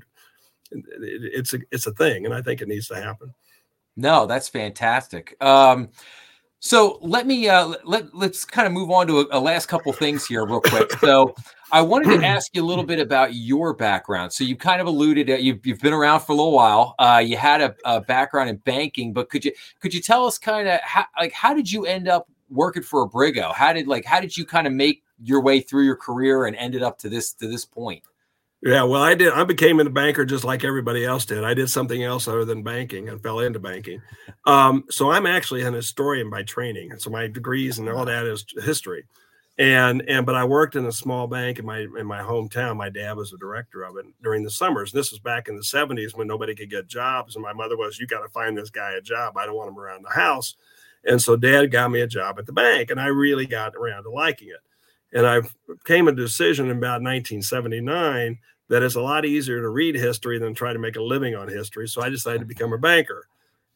it 0.72 0.84
it's 1.34 1.54
a 1.54 1.60
it's 1.72 1.88
a 1.88 1.94
thing 1.94 2.26
and 2.26 2.34
i 2.34 2.42
think 2.42 2.62
it 2.62 2.68
needs 2.68 2.88
to 2.88 2.96
happen. 2.96 3.34
No 3.96 4.26
that's 4.26 4.50
fantastic. 4.50 5.36
Um 5.42 5.90
so 6.66 6.98
let 7.02 7.28
me 7.28 7.50
uh, 7.50 7.74
let 7.84 8.16
let's 8.16 8.46
kind 8.46 8.66
of 8.66 8.72
move 8.72 8.90
on 8.90 9.06
to 9.08 9.20
a, 9.20 9.26
a 9.32 9.40
last 9.40 9.66
couple 9.66 9.92
things 9.92 10.26
here, 10.26 10.46
real 10.46 10.62
quick. 10.62 10.94
So 10.94 11.36
I 11.74 11.82
wanted 11.82 12.18
to 12.22 12.26
ask 12.26 12.56
you 12.56 12.64
a 12.64 12.66
little 12.66 12.86
bit 12.86 13.00
about 13.00 13.36
your 13.36 13.74
background. 13.74 14.32
So 14.32 14.46
you 14.46 14.56
kind 14.56 14.80
of 14.80 14.88
alluded 14.88 15.28
that 15.28 15.44
you've, 15.44 15.66
you've 15.66 15.80
been 15.80 15.92
around 15.92 16.22
for 16.22 16.32
a 16.32 16.36
little 16.36 16.54
while. 16.54 16.96
Uh, 17.00 17.22
you 17.24 17.36
had 17.36 17.60
a, 17.60 17.76
a, 17.84 18.00
background 18.00 18.50
in 18.50 18.56
banking, 18.58 19.12
but 19.12 19.30
could 19.30 19.44
you 19.44 19.52
could 19.82 19.94
you 19.94 20.00
tell 20.00 20.26
us 20.26 20.38
kind 20.38 20.70
of 20.70 20.80
how 20.80 21.04
like 21.20 21.34
how 21.34 21.54
did 21.54 21.70
you 21.70 21.86
end 21.86 22.08
up 22.08 22.30
working 22.50 22.82
for 22.82 23.10
Abrigo? 23.10 23.54
How 23.54 23.74
did 23.74 23.86
like 23.86 24.06
how 24.06 24.22
did 24.22 24.38
you 24.38 24.46
kind 24.46 24.66
of 24.66 24.72
make 24.72 25.04
your 25.22 25.42
way 25.42 25.60
through 25.60 25.84
your 25.84 25.98
career 25.98 26.46
and 26.46 26.56
ended 26.56 26.82
up 26.82 26.98
to 27.00 27.10
this 27.10 27.34
to 27.34 27.48
this 27.48 27.66
point? 27.66 28.04
Yeah, 28.66 28.84
well, 28.84 29.02
I 29.04 29.14
did. 29.14 29.34
I 29.34 29.44
became 29.44 29.82
a 29.82 29.90
banker 29.90 30.24
just 30.24 30.46
like 30.46 30.64
everybody 30.64 31.04
else 31.04 31.26
did. 31.26 31.44
I 31.44 31.54
did 31.54 31.70
something 31.70 32.02
else 32.02 32.30
other 32.30 32.46
than 32.46 32.64
banking 32.64 33.10
and 33.10 33.22
fell 33.22 33.40
into 33.42 33.60
banking. 33.60 34.02
Um, 34.46 34.86
so 34.90 35.12
I'm 35.12 35.26
actually 35.26 35.64
an 35.64 35.74
historian 35.74 36.30
by 36.30 36.44
training. 36.44 36.98
So 36.98 37.10
my 37.10 37.28
degrees 37.28 37.78
and 37.78 37.90
all 37.90 38.06
that 38.06 38.26
is 38.26 38.46
history. 38.64 39.04
And 39.60 40.02
and 40.08 40.26
but 40.26 40.36
I 40.36 40.46
worked 40.46 40.76
in 40.78 40.86
a 40.86 40.92
small 40.94 41.28
bank 41.28 41.60
in 41.60 41.66
my 41.66 41.80
in 41.80 42.08
my 42.08 42.22
hometown. 42.22 42.78
My 42.78 42.90
dad 42.90 43.18
was 43.18 43.34
a 43.34 43.38
director 43.38 43.84
of 43.84 43.98
it 43.98 44.06
during 44.24 44.44
the 44.44 44.50
summers. 44.50 44.94
This 44.94 45.12
was 45.12 45.20
back 45.20 45.50
in 45.50 45.58
the 45.58 45.64
70s 45.64 46.16
when 46.16 46.28
nobody 46.28 46.56
could 46.56 46.70
get 46.72 46.88
jobs. 46.88 47.36
And 47.36 47.44
my 47.44 47.54
mother 47.54 47.78
was, 47.78 48.00
"You 48.00 48.08
got 48.08 48.22
to 48.22 48.30
find 48.30 48.58
this 48.58 48.70
guy 48.72 48.94
a 48.94 49.02
job. 49.02 49.38
I 49.38 49.46
don't 49.46 49.56
want 49.56 49.70
him 49.72 49.78
around 49.80 50.06
the 50.06 50.16
house." 50.20 50.56
And 51.06 51.22
so 51.22 51.36
dad 51.36 51.68
got 51.72 51.92
me 51.92 52.02
a 52.02 52.08
job 52.08 52.40
at 52.40 52.46
the 52.46 52.54
bank, 52.54 52.90
and 52.90 53.00
I 53.00 53.08
really 53.08 53.46
got 53.46 53.76
around 53.76 54.04
to 54.04 54.10
liking 54.10 54.48
it. 54.50 54.62
And 55.18 55.28
I 55.28 55.42
came 55.86 56.08
a 56.08 56.12
decision 56.12 56.70
in 56.72 56.78
about 56.78 57.02
1979 57.04 58.40
that 58.70 58.84
it's 58.84 58.96
a 58.96 59.02
lot 59.02 59.26
easier 59.26 59.62
to 59.62 59.70
read 59.70 59.96
history 59.96 60.40
than 60.40 60.54
try 60.54 60.74
to 60.74 60.80
make 60.80 60.96
a 60.96 61.02
living 61.02 61.36
on 61.36 61.48
history. 61.48 61.88
So 61.88 62.02
I 62.02 62.10
decided 62.10 62.40
to 62.40 62.46
become 62.46 62.74
a 62.74 62.78
banker. 62.78 63.28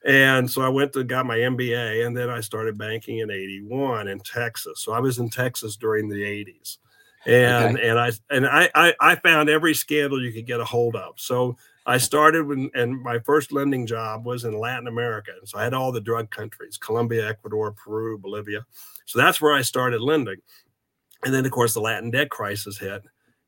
And 0.06 0.50
so 0.50 0.62
I 0.62 0.70
went 0.70 0.94
to 0.94 1.04
got 1.04 1.26
my 1.26 1.38
MBA 1.38 2.06
and 2.06 2.16
then 2.16 2.30
I 2.30 2.40
started 2.40 2.78
banking 2.78 3.20
in 3.20 3.30
81 3.30 4.08
in 4.08 4.20
Texas. 4.20 4.82
So 4.82 4.94
I 4.94 5.00
was 5.00 5.20
in 5.20 5.30
Texas 5.30 5.76
during 5.76 6.08
the 6.08 6.22
80s. 6.22 6.78
And 7.26 7.76
okay. 7.76 7.90
and 7.90 8.00
I 8.00 8.12
and 8.30 8.48
I, 8.48 8.70
I 8.74 8.94
I 9.02 9.16
found 9.16 9.50
every 9.50 9.74
scandal 9.74 10.24
you 10.24 10.32
could 10.32 10.46
get 10.46 10.62
a 10.62 10.66
hold 10.66 10.96
of. 10.96 11.16
So 11.18 11.58
I 11.86 11.98
started 11.98 12.46
when, 12.46 12.70
and 12.76 13.02
my 13.02 13.20
first 13.20 13.52
lending 13.52 13.86
job 13.86 14.26
was 14.26 14.44
in 14.44 14.58
Latin 14.58 14.88
America. 14.88 15.32
And 15.38 15.48
so 15.48 15.58
I 15.58 15.64
had 15.64 15.74
all 15.74 15.92
the 15.92 16.02
drug 16.02 16.30
countries 16.30 16.78
Colombia, 16.78 17.28
Ecuador, 17.28 17.72
Peru, 17.72 18.18
Bolivia. 18.18 18.66
So 19.06 19.20
that's 19.20 19.42
where 19.42 19.54
I 19.54 19.62
started 19.62 20.02
lending. 20.02 20.38
And 21.24 21.34
then, 21.34 21.46
of 21.46 21.52
course, 21.52 21.74
the 21.74 21.80
Latin 21.80 22.12
debt 22.12 22.30
crisis 22.30 22.78
hit. 22.78 23.04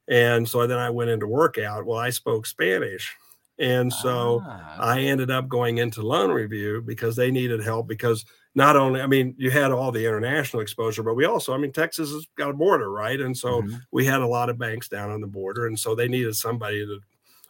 And 0.09 0.47
so 0.49 0.65
then 0.65 0.79
I 0.79 0.89
went 0.89 1.11
into 1.11 1.27
workout. 1.27 1.85
Well, 1.85 1.99
I 1.99 2.09
spoke 2.09 2.45
Spanish. 2.45 3.15
And 3.59 3.91
so 3.91 4.41
ah. 4.45 4.77
I 4.79 5.01
ended 5.01 5.29
up 5.29 5.47
going 5.47 5.77
into 5.77 6.01
loan 6.01 6.31
review 6.31 6.81
because 6.85 7.15
they 7.15 7.29
needed 7.29 7.61
help 7.61 7.87
because 7.87 8.25
not 8.55 8.75
only, 8.75 9.01
I 9.01 9.07
mean, 9.07 9.35
you 9.37 9.51
had 9.51 9.71
all 9.71 9.91
the 9.91 10.05
international 10.05 10.61
exposure, 10.61 11.03
but 11.03 11.15
we 11.15 11.25
also, 11.25 11.53
I 11.53 11.57
mean, 11.57 11.71
Texas 11.71 12.09
has 12.09 12.25
got 12.35 12.49
a 12.49 12.53
border, 12.53 12.89
right? 12.89 13.19
And 13.19 13.37
so 13.37 13.61
mm-hmm. 13.61 13.75
we 13.91 14.05
had 14.05 14.21
a 14.21 14.27
lot 14.27 14.49
of 14.49 14.57
banks 14.57 14.87
down 14.87 15.11
on 15.11 15.21
the 15.21 15.27
border. 15.27 15.67
And 15.67 15.77
so 15.77 15.93
they 15.93 16.07
needed 16.07 16.35
somebody 16.35 16.83
that 16.85 17.01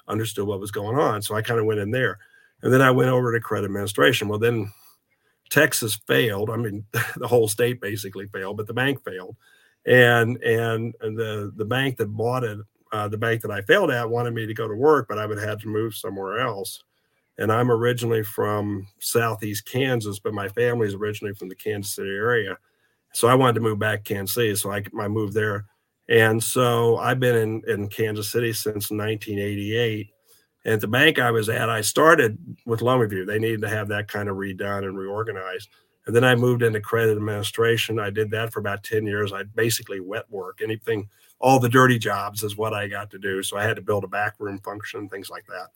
understood 0.07 0.47
what 0.47 0.59
was 0.59 0.71
going 0.71 0.97
on. 0.97 1.21
So 1.21 1.35
I 1.35 1.41
kind 1.41 1.59
of 1.59 1.65
went 1.65 1.79
in 1.79 1.91
there. 1.91 2.17
And 2.61 2.73
then 2.73 2.81
I 2.81 2.91
went 2.91 3.11
over 3.11 3.31
to 3.31 3.39
credit 3.39 3.67
administration. 3.67 4.27
Well, 4.27 4.39
then 4.39 4.73
Texas 5.49 5.99
failed. 6.07 6.49
I 6.49 6.57
mean, 6.57 6.85
the 7.17 7.27
whole 7.27 7.47
state 7.47 7.79
basically 7.79 8.27
failed, 8.27 8.57
but 8.57 8.67
the 8.67 8.73
bank 8.73 9.03
failed. 9.03 9.37
And 9.89 10.37
and, 10.43 10.93
the 11.01 11.51
the 11.55 11.65
bank 11.65 11.97
that 11.97 12.05
bought 12.05 12.43
it, 12.43 12.59
uh, 12.91 13.07
the 13.07 13.17
bank 13.17 13.41
that 13.41 13.51
I 13.51 13.61
failed 13.63 13.89
at, 13.89 14.09
wanted 14.09 14.35
me 14.35 14.45
to 14.45 14.53
go 14.53 14.67
to 14.67 14.75
work, 14.75 15.07
but 15.09 15.17
I 15.17 15.25
would 15.25 15.39
have 15.39 15.59
to 15.61 15.67
move 15.67 15.95
somewhere 15.95 16.39
else. 16.39 16.83
And 17.39 17.51
I'm 17.51 17.71
originally 17.71 18.23
from 18.23 18.87
southeast 18.99 19.65
Kansas, 19.65 20.19
but 20.19 20.33
my 20.33 20.47
family's 20.49 20.93
originally 20.93 21.33
from 21.33 21.49
the 21.49 21.55
Kansas 21.55 21.95
City 21.95 22.09
area. 22.09 22.57
So 23.13 23.27
I 23.27 23.35
wanted 23.35 23.53
to 23.53 23.61
move 23.61 23.79
back 23.79 24.03
to 24.03 24.13
Kansas 24.13 24.35
City, 24.35 24.55
so 24.55 24.71
I, 24.71 24.83
I 24.99 25.07
moved 25.07 25.33
there. 25.33 25.65
And 26.09 26.43
so 26.43 26.97
I've 26.97 27.19
been 27.19 27.35
in, 27.35 27.61
in 27.67 27.87
Kansas 27.87 28.31
City 28.31 28.51
since 28.53 28.91
1988. 28.91 30.09
And 30.65 30.73
at 30.73 30.81
the 30.81 30.87
bank 30.87 31.17
I 31.17 31.31
was 31.31 31.49
at, 31.49 31.69
I 31.69 31.81
started 31.81 32.37
with 32.65 32.81
loan 32.81 32.99
review. 32.99 33.25
They 33.25 33.39
needed 33.39 33.61
to 33.61 33.69
have 33.69 33.87
that 33.87 34.07
kind 34.07 34.27
of 34.27 34.35
redone 34.35 34.83
and 34.83 34.97
reorganized. 34.97 35.69
And 36.09 36.15
then 36.15 36.23
I 36.23 36.33
moved 36.33 36.63
into 36.63 36.81
credit 36.81 37.17
administration. 37.17 37.99
I 37.99 38.09
did 38.09 38.31
that 38.31 38.51
for 38.51 38.59
about 38.59 38.81
10 38.81 39.05
years. 39.05 39.31
I 39.31 39.43
basically 39.43 39.99
wet 39.99 40.25
work, 40.31 40.59
anything, 40.59 41.07
all 41.37 41.59
the 41.59 41.69
dirty 41.69 41.99
jobs 41.99 42.41
is 42.41 42.57
what 42.57 42.73
I 42.73 42.87
got 42.87 43.11
to 43.11 43.19
do. 43.19 43.43
So 43.43 43.57
I 43.57 43.63
had 43.63 43.75
to 43.75 43.83
build 43.83 44.03
a 44.03 44.07
backroom 44.07 44.57
function, 44.57 45.07
things 45.07 45.29
like 45.29 45.45
that. 45.45 45.67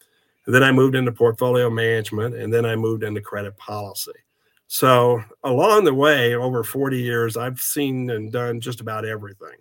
And 0.48 0.56
then 0.56 0.64
I 0.64 0.72
moved 0.72 0.96
into 0.96 1.12
portfolio 1.12 1.70
management, 1.70 2.34
and 2.34 2.52
then 2.52 2.66
I 2.66 2.76
moved 2.76 3.04
into 3.04 3.22
credit 3.22 3.56
policy. 3.58 4.14
So 4.66 5.24
along 5.44 5.84
the 5.84 5.94
way, 5.94 6.34
over 6.34 6.64
40 6.64 6.98
years, 6.98 7.38
I've 7.38 7.62
seen 7.62 8.10
and 8.10 8.32
done 8.32 8.60
just 8.60 8.82
about 8.82 9.06
everything. 9.06 9.58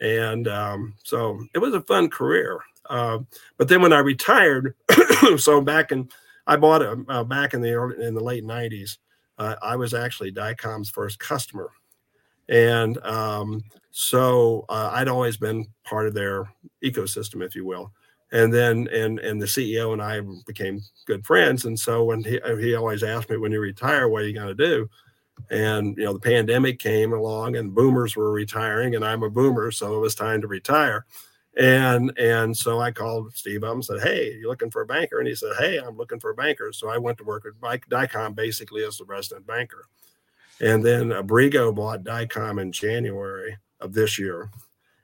And 0.00 0.48
um, 0.48 0.94
so 1.04 1.40
it 1.54 1.58
was 1.58 1.74
a 1.74 1.82
fun 1.82 2.10
career. 2.10 2.58
Uh, 2.90 3.20
but 3.56 3.68
then 3.68 3.82
when 3.82 3.92
I 3.92 4.00
retired, 4.00 4.74
so 5.36 5.60
back 5.60 5.92
in, 5.92 6.08
I 6.48 6.56
bought 6.56 6.82
a, 6.82 7.04
uh, 7.08 7.22
back 7.22 7.54
in 7.54 7.60
the 7.60 7.70
early, 7.70 8.04
in 8.04 8.14
the 8.14 8.24
late 8.24 8.42
90s. 8.42 8.98
Uh, 9.38 9.56
I 9.62 9.76
was 9.76 9.94
actually 9.94 10.32
DICOM's 10.32 10.90
first 10.90 11.18
customer. 11.18 11.70
And 12.48 12.98
um, 13.04 13.62
so 13.90 14.64
uh, 14.68 14.90
I'd 14.92 15.08
always 15.08 15.36
been 15.36 15.66
part 15.84 16.06
of 16.06 16.14
their 16.14 16.50
ecosystem, 16.82 17.44
if 17.44 17.54
you 17.54 17.64
will 17.64 17.92
and 18.32 18.52
then 18.52 18.88
and 18.92 19.18
and 19.20 19.40
the 19.40 19.46
CEO 19.46 19.92
and 19.92 20.02
I 20.02 20.20
became 20.46 20.80
good 21.06 21.24
friends. 21.24 21.64
And 21.64 21.78
so 21.78 22.04
when 22.04 22.22
he 22.22 22.40
he 22.60 22.74
always 22.74 23.02
asked 23.02 23.30
me, 23.30 23.36
when 23.36 23.52
you 23.52 23.60
retire, 23.60 24.08
what 24.08 24.22
are 24.22 24.26
you 24.26 24.34
going 24.34 24.54
to 24.54 24.66
do? 24.66 24.88
And 25.50 25.96
you 25.96 26.04
know, 26.04 26.12
the 26.12 26.20
pandemic 26.20 26.78
came 26.78 27.12
along, 27.12 27.56
and 27.56 27.74
boomers 27.74 28.16
were 28.16 28.32
retiring, 28.32 28.96
and 28.96 29.04
I'm 29.04 29.22
a 29.22 29.30
boomer, 29.30 29.70
so 29.70 29.94
it 29.94 30.00
was 30.00 30.14
time 30.14 30.40
to 30.40 30.48
retire. 30.48 31.06
And 31.58 32.16
and 32.18 32.56
so 32.56 32.80
I 32.80 32.92
called 32.92 33.34
Steve 33.34 33.64
up 33.64 33.74
and 33.74 33.84
said, 33.84 34.00
"Hey, 34.00 34.34
you 34.40 34.48
looking 34.48 34.70
for 34.70 34.82
a 34.82 34.86
banker?" 34.86 35.18
And 35.18 35.28
he 35.28 35.34
said, 35.34 35.54
"Hey, 35.58 35.78
I'm 35.78 35.96
looking 35.96 36.20
for 36.20 36.30
a 36.30 36.34
banker." 36.34 36.72
So 36.72 36.88
I 36.88 36.98
went 36.98 37.18
to 37.18 37.24
work 37.24 37.44
with 37.44 37.60
DICOM 37.60 38.34
basically 38.34 38.84
as 38.84 38.98
the 38.98 39.04
resident 39.04 39.46
banker. 39.46 39.86
And 40.60 40.84
then 40.84 41.10
Abrigo 41.10 41.74
bought 41.74 42.04
DICOM 42.04 42.60
in 42.60 42.72
January 42.72 43.56
of 43.80 43.92
this 43.92 44.18
year, 44.18 44.50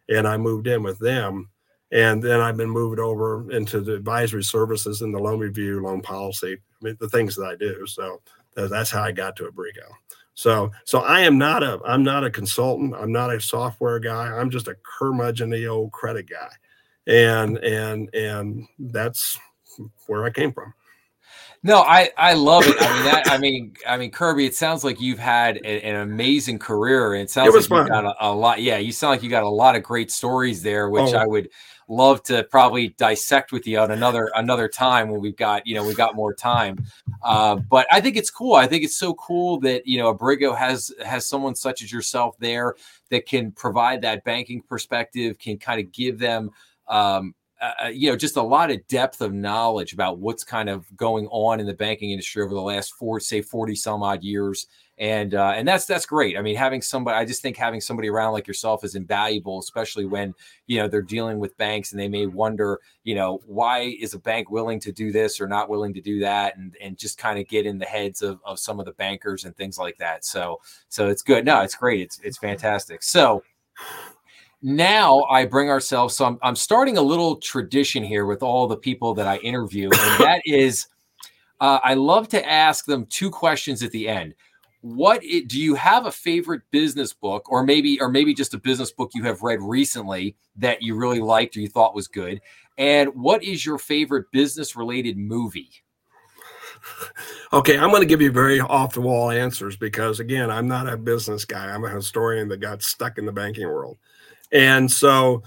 and 0.08 0.28
I 0.28 0.36
moved 0.36 0.68
in 0.68 0.82
with 0.82 0.98
them 1.00 1.48
and 1.94 2.20
then 2.20 2.40
I've 2.40 2.56
been 2.56 2.70
moved 2.70 2.98
over 2.98 3.48
into 3.52 3.80
the 3.80 3.94
advisory 3.94 4.42
services 4.42 5.00
and 5.02 5.14
the 5.14 5.20
loan 5.20 5.38
review, 5.38 5.80
loan 5.80 6.02
policy, 6.02 6.54
I 6.54 6.84
mean, 6.84 6.96
the 6.98 7.08
things 7.08 7.36
that 7.36 7.46
I 7.46 7.54
do. 7.54 7.86
So 7.86 8.20
that's 8.56 8.90
how 8.90 9.04
I 9.04 9.12
got 9.12 9.36
to 9.36 9.44
Abrigo. 9.44 9.88
So, 10.34 10.72
so 10.84 11.00
I 11.00 11.20
am 11.20 11.38
not 11.38 11.62
a, 11.62 11.80
I'm 11.86 12.02
not 12.02 12.24
a 12.24 12.30
consultant. 12.30 12.94
I'm 12.94 13.12
not 13.12 13.32
a 13.32 13.40
software 13.40 14.00
guy. 14.00 14.26
I'm 14.26 14.50
just 14.50 14.68
a 14.68 14.76
curmudgeon, 14.82 15.50
the 15.50 15.66
old 15.68 15.92
credit 15.92 16.28
guy, 16.28 16.50
and 17.06 17.58
and 17.58 18.12
and 18.14 18.66
that's 18.78 19.38
where 20.06 20.24
I 20.24 20.30
came 20.30 20.52
from. 20.52 20.74
No, 21.66 21.80
I 21.80 22.10
I 22.18 22.34
love 22.34 22.64
it. 22.66 22.76
I 22.78 22.94
mean 22.94 23.04
that. 23.06 23.30
I 23.30 23.38
mean, 23.38 23.74
I 23.88 23.96
mean 23.96 24.10
Kirby. 24.10 24.44
It 24.44 24.54
sounds 24.54 24.84
like 24.84 25.00
you've 25.00 25.18
had 25.18 25.56
a, 25.64 25.82
an 25.82 25.96
amazing 25.96 26.58
career, 26.58 27.14
and 27.14 27.22
it 27.22 27.30
sounds 27.30 27.54
it 27.54 27.58
like 27.58 27.66
fun. 27.66 27.86
you 27.86 27.88
got 27.88 28.04
a, 28.04 28.14
a, 28.20 28.32
lot. 28.32 28.60
Yeah, 28.60 28.76
you 28.76 28.92
sound 28.92 29.12
like 29.12 29.22
you 29.22 29.30
got 29.30 29.44
a 29.44 29.48
lot 29.48 29.74
of 29.74 29.82
great 29.82 30.10
stories 30.10 30.62
there, 30.62 30.90
which 30.90 31.14
oh. 31.14 31.16
I 31.16 31.26
would 31.26 31.48
love 31.88 32.22
to 32.24 32.44
probably 32.44 32.88
dissect 32.88 33.50
with 33.50 33.66
you 33.66 33.78
on 33.78 33.90
another 33.90 34.30
another 34.34 34.68
time 34.68 35.08
when 35.08 35.22
we've 35.22 35.36
got 35.36 35.66
you 35.66 35.74
know 35.74 35.82
we've 35.82 35.96
got 35.96 36.14
more 36.14 36.34
time. 36.34 36.84
Uh, 37.22 37.56
but 37.56 37.86
I 37.90 37.98
think 38.02 38.18
it's 38.18 38.30
cool. 38.30 38.56
I 38.56 38.66
think 38.66 38.84
it's 38.84 38.98
so 38.98 39.14
cool 39.14 39.58
that 39.60 39.86
you 39.86 39.96
know 39.96 40.14
Abrigo 40.14 40.54
has 40.54 40.92
has 41.02 41.26
someone 41.26 41.54
such 41.54 41.82
as 41.82 41.90
yourself 41.90 42.36
there 42.40 42.74
that 43.08 43.24
can 43.24 43.52
provide 43.52 44.02
that 44.02 44.22
banking 44.22 44.60
perspective, 44.60 45.38
can 45.38 45.56
kind 45.56 45.80
of 45.80 45.90
give 45.92 46.18
them. 46.18 46.50
Um, 46.88 47.34
uh, 47.60 47.88
you 47.88 48.10
know, 48.10 48.16
just 48.16 48.36
a 48.36 48.42
lot 48.42 48.70
of 48.70 48.86
depth 48.88 49.20
of 49.20 49.32
knowledge 49.32 49.92
about 49.92 50.18
what's 50.18 50.44
kind 50.44 50.68
of 50.68 50.84
going 50.96 51.26
on 51.28 51.60
in 51.60 51.66
the 51.66 51.74
banking 51.74 52.10
industry 52.10 52.42
over 52.42 52.54
the 52.54 52.60
last 52.60 52.94
four, 52.94 53.20
say, 53.20 53.40
forty 53.40 53.74
some 53.74 54.02
odd 54.02 54.22
years, 54.22 54.66
and 54.98 55.34
uh, 55.34 55.52
and 55.54 55.66
that's 55.66 55.86
that's 55.86 56.04
great. 56.04 56.36
I 56.36 56.42
mean, 56.42 56.56
having 56.56 56.82
somebody, 56.82 57.16
I 57.16 57.24
just 57.24 57.42
think 57.42 57.56
having 57.56 57.80
somebody 57.80 58.08
around 58.08 58.32
like 58.32 58.46
yourself 58.46 58.84
is 58.84 58.96
invaluable, 58.96 59.60
especially 59.60 60.04
when 60.04 60.34
you 60.66 60.78
know 60.78 60.88
they're 60.88 61.00
dealing 61.00 61.38
with 61.38 61.56
banks 61.56 61.92
and 61.92 62.00
they 62.00 62.08
may 62.08 62.26
wonder, 62.26 62.80
you 63.04 63.14
know, 63.14 63.40
why 63.46 63.96
is 64.00 64.14
a 64.14 64.18
bank 64.18 64.50
willing 64.50 64.80
to 64.80 64.92
do 64.92 65.12
this 65.12 65.40
or 65.40 65.46
not 65.46 65.68
willing 65.68 65.94
to 65.94 66.00
do 66.00 66.20
that, 66.20 66.56
and 66.56 66.76
and 66.82 66.98
just 66.98 67.18
kind 67.18 67.38
of 67.38 67.48
get 67.48 67.66
in 67.66 67.78
the 67.78 67.86
heads 67.86 68.20
of, 68.20 68.40
of 68.44 68.58
some 68.58 68.80
of 68.80 68.86
the 68.86 68.92
bankers 68.92 69.44
and 69.44 69.56
things 69.56 69.78
like 69.78 69.96
that. 69.98 70.24
So 70.24 70.60
so 70.88 71.08
it's 71.08 71.22
good. 71.22 71.44
No, 71.44 71.62
it's 71.62 71.76
great. 71.76 72.00
It's 72.00 72.20
it's 72.22 72.38
fantastic. 72.38 73.02
So 73.02 73.42
now 74.64 75.24
I 75.24 75.44
bring 75.44 75.68
ourselves. 75.68 76.16
So 76.16 76.24
I'm, 76.24 76.38
I'm 76.42 76.56
starting 76.56 76.96
a 76.96 77.02
little 77.02 77.36
tradition 77.36 78.02
here 78.02 78.24
with 78.24 78.42
all 78.42 78.66
the 78.66 78.78
people 78.78 79.12
that 79.14 79.26
I 79.26 79.36
interview, 79.38 79.84
and 79.84 79.92
that 80.24 80.40
is, 80.46 80.86
uh, 81.60 81.78
I 81.84 81.94
love 81.94 82.28
to 82.30 82.50
ask 82.50 82.86
them 82.86 83.06
two 83.06 83.30
questions 83.30 83.82
at 83.82 83.90
the 83.92 84.08
end. 84.08 84.34
What 84.80 85.22
it, 85.22 85.48
do 85.48 85.60
you 85.60 85.74
have 85.74 86.06
a 86.06 86.12
favorite 86.12 86.62
business 86.70 87.12
book 87.12 87.50
or 87.50 87.62
maybe 87.62 88.00
or 88.00 88.08
maybe 88.08 88.34
just 88.34 88.54
a 88.54 88.58
business 88.58 88.90
book 88.90 89.10
you 89.14 89.22
have 89.24 89.42
read 89.42 89.60
recently 89.62 90.34
that 90.56 90.82
you 90.82 90.94
really 90.94 91.20
liked 91.20 91.56
or 91.56 91.60
you 91.60 91.68
thought 91.68 91.94
was 91.94 92.08
good? 92.08 92.40
And 92.76 93.10
what 93.14 93.44
is 93.44 93.64
your 93.64 93.78
favorite 93.78 94.30
business 94.32 94.74
related 94.74 95.16
movie? 95.18 95.70
Okay 97.52 97.78
i'm 97.78 97.90
going 97.90 98.02
to 98.02 98.06
give 98.06 98.20
you 98.20 98.32
very 98.32 98.60
off 98.60 98.94
the 98.94 99.00
wall 99.00 99.30
answers 99.30 99.76
because 99.76 100.18
again 100.18 100.50
i'm 100.50 100.66
not 100.66 100.88
a 100.88 100.96
business 100.96 101.44
guy. 101.44 101.72
I'm 101.72 101.84
a 101.84 101.88
historian 101.88 102.48
that 102.48 102.58
got 102.58 102.82
stuck 102.82 103.16
in 103.16 103.24
the 103.24 103.32
banking 103.32 103.68
world 103.68 103.96
and 104.54 104.90
so 104.90 105.42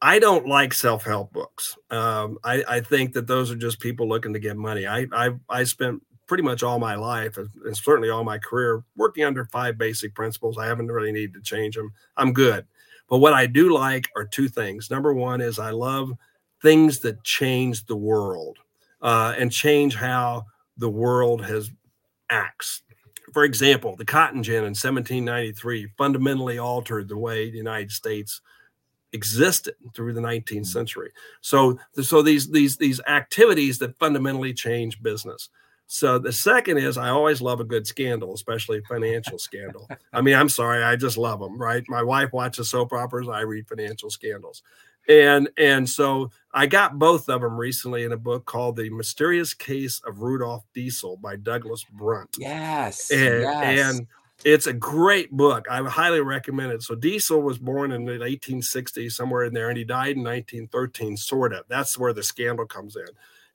I 0.00 0.18
don't 0.18 0.46
like 0.46 0.72
self-help 0.72 1.32
books. 1.32 1.76
Um, 1.90 2.38
I, 2.42 2.64
I, 2.66 2.80
think 2.80 3.12
that 3.12 3.26
those 3.26 3.50
are 3.50 3.56
just 3.56 3.78
people 3.78 4.08
looking 4.08 4.32
to 4.32 4.40
get 4.40 4.56
money. 4.56 4.86
I, 4.86 5.06
I, 5.12 5.30
I 5.48 5.64
spent 5.64 6.02
pretty 6.26 6.42
much 6.42 6.62
all 6.62 6.78
my 6.78 6.94
life 6.94 7.36
and 7.36 7.76
certainly 7.76 8.08
all 8.08 8.24
my 8.24 8.38
career 8.38 8.82
working 8.96 9.24
under 9.24 9.44
five 9.44 9.76
basic 9.76 10.14
principles. 10.14 10.58
I 10.58 10.66
haven't 10.66 10.90
really 10.90 11.12
needed 11.12 11.34
to 11.34 11.40
change 11.42 11.76
them. 11.76 11.92
I'm 12.16 12.32
good. 12.32 12.64
But 13.08 13.18
what 13.18 13.32
I 13.34 13.46
do 13.46 13.74
like 13.74 14.08
are 14.16 14.24
two 14.24 14.48
things. 14.48 14.90
Number 14.90 15.12
one 15.12 15.40
is 15.40 15.58
I 15.58 15.70
love 15.70 16.12
things 16.62 17.00
that 17.00 17.22
change 17.22 17.84
the 17.86 17.96
world 17.96 18.58
uh, 19.02 19.34
and 19.36 19.52
change 19.52 19.94
how 19.94 20.46
the 20.78 20.88
world 20.88 21.44
has 21.44 21.70
acts. 22.30 22.82
For 23.32 23.44
example, 23.44 23.96
the 23.96 24.04
cotton 24.04 24.42
gin 24.42 24.56
in 24.56 24.74
1793 24.74 25.88
fundamentally 25.96 26.58
altered 26.58 27.08
the 27.08 27.16
way 27.16 27.50
the 27.50 27.56
United 27.56 27.90
States 27.90 28.40
existed 29.12 29.74
through 29.94 30.12
the 30.12 30.20
19th 30.20 30.44
mm-hmm. 30.44 30.64
century. 30.64 31.12
So, 31.40 31.78
so 32.00 32.22
these 32.22 32.50
these 32.50 32.76
these 32.76 33.00
activities 33.06 33.78
that 33.78 33.98
fundamentally 33.98 34.54
change 34.54 35.02
business. 35.02 35.50
So 35.86 36.18
the 36.18 36.32
second 36.32 36.78
is 36.78 36.96
I 36.96 37.10
always 37.10 37.42
love 37.42 37.60
a 37.60 37.64
good 37.64 37.86
scandal, 37.86 38.32
especially 38.32 38.78
a 38.78 38.82
financial 38.82 39.38
scandal. 39.38 39.88
I 40.12 40.22
mean, 40.22 40.34
I'm 40.34 40.48
sorry, 40.48 40.82
I 40.82 40.96
just 40.96 41.18
love 41.18 41.40
them, 41.40 41.58
right? 41.58 41.84
My 41.88 42.02
wife 42.02 42.32
watches 42.32 42.70
soap 42.70 42.92
operas, 42.92 43.28
I 43.28 43.42
read 43.42 43.68
financial 43.68 44.08
scandals. 44.08 44.62
And 45.08 45.48
and 45.56 45.88
so 45.88 46.30
I 46.52 46.66
got 46.66 46.98
both 46.98 47.28
of 47.28 47.40
them 47.40 47.56
recently 47.56 48.04
in 48.04 48.12
a 48.12 48.16
book 48.16 48.44
called 48.44 48.76
The 48.76 48.90
Mysterious 48.90 49.54
Case 49.54 50.00
of 50.06 50.20
Rudolf 50.20 50.64
Diesel 50.74 51.16
by 51.16 51.36
Douglas 51.36 51.84
Brunt. 51.90 52.36
Yes. 52.38 53.10
And, 53.10 53.40
yes. 53.40 53.96
and 53.96 54.06
it's 54.44 54.66
a 54.66 54.72
great 54.72 55.30
book. 55.32 55.66
I 55.70 55.82
highly 55.82 56.20
recommend 56.20 56.72
it. 56.72 56.82
So 56.82 56.94
Diesel 56.94 57.42
was 57.42 57.58
born 57.58 57.92
in 57.92 58.04
the 58.04 58.12
1860s, 58.12 59.12
somewhere 59.12 59.44
in 59.44 59.54
there, 59.54 59.70
and 59.70 59.78
he 59.78 59.84
died 59.84 60.16
in 60.16 60.24
1913, 60.24 61.16
sort 61.16 61.52
of. 61.52 61.64
That's 61.68 61.98
where 61.98 62.12
the 62.12 62.22
scandal 62.22 62.66
comes 62.66 62.96
in 62.96 63.06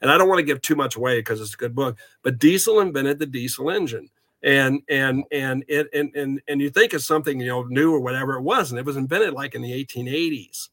and 0.02 0.12
I 0.12 0.18
don't 0.18 0.28
want 0.28 0.40
to 0.40 0.46
give 0.46 0.62
too 0.62 0.76
much 0.76 0.96
away 0.96 1.20
because 1.20 1.42
it's 1.42 1.54
a 1.54 1.58
good 1.58 1.76
book, 1.76 1.98
but 2.22 2.40
Diesel 2.40 2.80
invented 2.80 3.20
the 3.20 3.26
diesel 3.26 3.70
engine. 3.70 4.10
And 4.44 4.82
and 4.88 5.24
and 5.32 5.66
it 5.68 5.88
and, 5.94 6.16
and 6.16 6.40
and 6.48 6.62
you 6.62 6.70
think 6.70 6.94
it's 6.94 7.06
something 7.06 7.40
you 7.40 7.48
know 7.48 7.64
new 7.64 7.92
or 7.92 8.00
whatever 8.00 8.36
it 8.36 8.44
wasn't. 8.44 8.78
It 8.78 8.86
was 8.86 8.96
invented 8.96 9.34
like 9.34 9.56
in 9.56 9.64
the 9.64 9.72
1880s, 9.84 10.70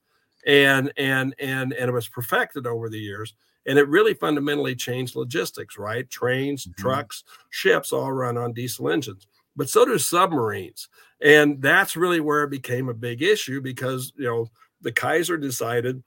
and 0.46 0.92
and 0.96 1.34
and 1.38 1.72
and 1.72 1.88
it 1.88 1.92
was 1.92 2.08
perfected 2.08 2.66
over 2.66 2.88
the 2.88 2.98
years 2.98 3.34
and 3.66 3.78
it 3.78 3.88
really 3.88 4.14
fundamentally 4.14 4.74
changed 4.74 5.16
logistics 5.16 5.78
right 5.78 6.10
trains 6.10 6.66
mm-hmm. 6.66 6.80
trucks 6.80 7.24
ships 7.50 7.92
all 7.92 8.12
run 8.12 8.36
on 8.36 8.52
diesel 8.52 8.90
engines 8.90 9.26
but 9.56 9.68
so 9.68 9.84
do 9.84 9.98
submarines 9.98 10.88
and 11.22 11.60
that's 11.62 11.96
really 11.96 12.20
where 12.20 12.44
it 12.44 12.50
became 12.50 12.88
a 12.88 12.94
big 12.94 13.22
issue 13.22 13.60
because 13.60 14.12
you 14.16 14.24
know 14.24 14.46
the 14.82 14.92
kaiser 14.92 15.36
decided 15.36 16.02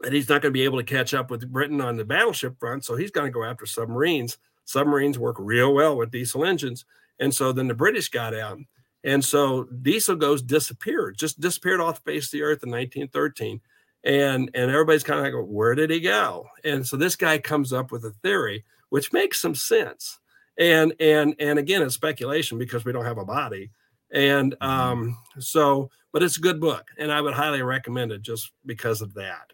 that 0.00 0.12
he's 0.12 0.28
not 0.28 0.42
going 0.42 0.52
to 0.52 0.58
be 0.58 0.64
able 0.64 0.78
to 0.78 0.84
catch 0.84 1.14
up 1.14 1.30
with 1.30 1.50
britain 1.50 1.80
on 1.80 1.96
the 1.96 2.04
battleship 2.04 2.58
front 2.58 2.84
so 2.84 2.96
he's 2.96 3.10
going 3.10 3.26
to 3.26 3.32
go 3.32 3.44
after 3.44 3.64
submarines 3.64 4.36
submarines 4.64 5.18
work 5.18 5.36
real 5.38 5.72
well 5.72 5.96
with 5.96 6.10
diesel 6.10 6.44
engines 6.44 6.84
and 7.18 7.34
so 7.34 7.52
then 7.52 7.68
the 7.68 7.74
british 7.74 8.10
got 8.10 8.34
out 8.34 8.58
and 9.04 9.24
so 9.24 9.64
diesel 9.82 10.16
goes 10.16 10.42
disappeared 10.42 11.16
just 11.16 11.40
disappeared 11.40 11.80
off 11.80 12.02
the 12.02 12.12
face 12.12 12.26
of 12.26 12.32
the 12.32 12.42
earth 12.42 12.62
in 12.62 12.70
1913 12.70 13.60
and 14.04 14.50
and 14.54 14.70
everybody's 14.70 15.02
kind 15.02 15.18
of 15.18 15.24
like 15.24 15.44
where 15.46 15.74
did 15.74 15.90
he 15.90 16.00
go? 16.00 16.46
And 16.62 16.86
so 16.86 16.96
this 16.96 17.16
guy 17.16 17.38
comes 17.38 17.72
up 17.72 17.90
with 17.90 18.04
a 18.04 18.10
theory 18.22 18.64
which 18.90 19.12
makes 19.12 19.40
some 19.40 19.54
sense. 19.54 20.20
And 20.58 20.94
and 21.00 21.34
and 21.38 21.58
again 21.58 21.82
it's 21.82 21.94
speculation 21.94 22.58
because 22.58 22.84
we 22.84 22.92
don't 22.92 23.06
have 23.06 23.18
a 23.18 23.24
body. 23.24 23.70
And 24.12 24.52
mm-hmm. 24.52 24.70
um 24.70 25.18
so 25.38 25.90
but 26.12 26.22
it's 26.22 26.36
a 26.36 26.40
good 26.40 26.60
book 26.60 26.86
and 26.96 27.10
i 27.10 27.20
would 27.20 27.34
highly 27.34 27.60
recommend 27.62 28.12
it 28.12 28.22
just 28.22 28.52
because 28.64 29.02
of 29.02 29.14
that 29.14 29.52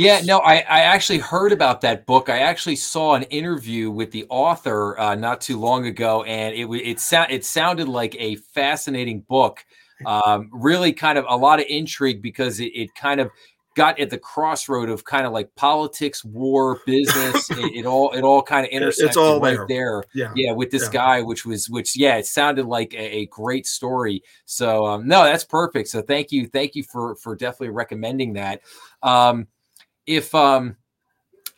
yeah, 0.00 0.20
no, 0.24 0.38
I, 0.38 0.56
I 0.56 0.80
actually 0.80 1.18
heard 1.18 1.52
about 1.52 1.82
that 1.82 2.06
book. 2.06 2.30
I 2.30 2.38
actually 2.38 2.76
saw 2.76 3.14
an 3.14 3.24
interview 3.24 3.90
with 3.90 4.10
the 4.10 4.24
author 4.30 4.98
uh, 4.98 5.14
not 5.14 5.42
too 5.42 5.58
long 5.58 5.86
ago, 5.86 6.22
and 6.22 6.54
it 6.54 6.64
it, 6.66 7.00
so, 7.00 7.26
it 7.28 7.44
sounded 7.44 7.86
like 7.86 8.16
a 8.18 8.36
fascinating 8.36 9.20
book. 9.20 9.64
Um, 10.06 10.48
really, 10.52 10.94
kind 10.94 11.18
of 11.18 11.26
a 11.28 11.36
lot 11.36 11.60
of 11.60 11.66
intrigue 11.68 12.22
because 12.22 12.60
it, 12.60 12.72
it 12.74 12.94
kind 12.94 13.20
of 13.20 13.30
got 13.76 14.00
at 14.00 14.08
the 14.08 14.18
crossroad 14.18 14.88
of 14.88 15.04
kind 15.04 15.26
of 15.26 15.32
like 15.32 15.54
politics, 15.54 16.24
war, 16.24 16.80
business. 16.86 17.50
it, 17.50 17.74
it, 17.76 17.86
all 17.86 18.12
it 18.12 18.22
all 18.22 18.42
kind 18.42 18.64
of 18.64 18.72
intersected 18.72 19.08
it's 19.08 19.16
all 19.18 19.38
right 19.38 19.56
there. 19.56 19.66
there. 19.68 20.04
Yeah, 20.14 20.32
yeah, 20.34 20.52
with 20.52 20.70
this 20.70 20.84
yeah. 20.84 20.92
guy, 20.92 21.22
which 21.22 21.44
was 21.44 21.68
which 21.68 21.94
yeah, 21.94 22.16
it 22.16 22.24
sounded 22.24 22.64
like 22.64 22.94
a, 22.94 23.18
a 23.18 23.26
great 23.26 23.66
story. 23.66 24.22
So 24.46 24.86
um, 24.86 25.06
no, 25.06 25.24
that's 25.24 25.44
perfect. 25.44 25.88
So 25.88 26.00
thank 26.00 26.32
you, 26.32 26.46
thank 26.46 26.74
you 26.74 26.84
for 26.84 27.16
for 27.16 27.36
definitely 27.36 27.70
recommending 27.70 28.32
that. 28.32 28.62
Um, 29.02 29.46
if 30.10 30.34
um 30.34 30.76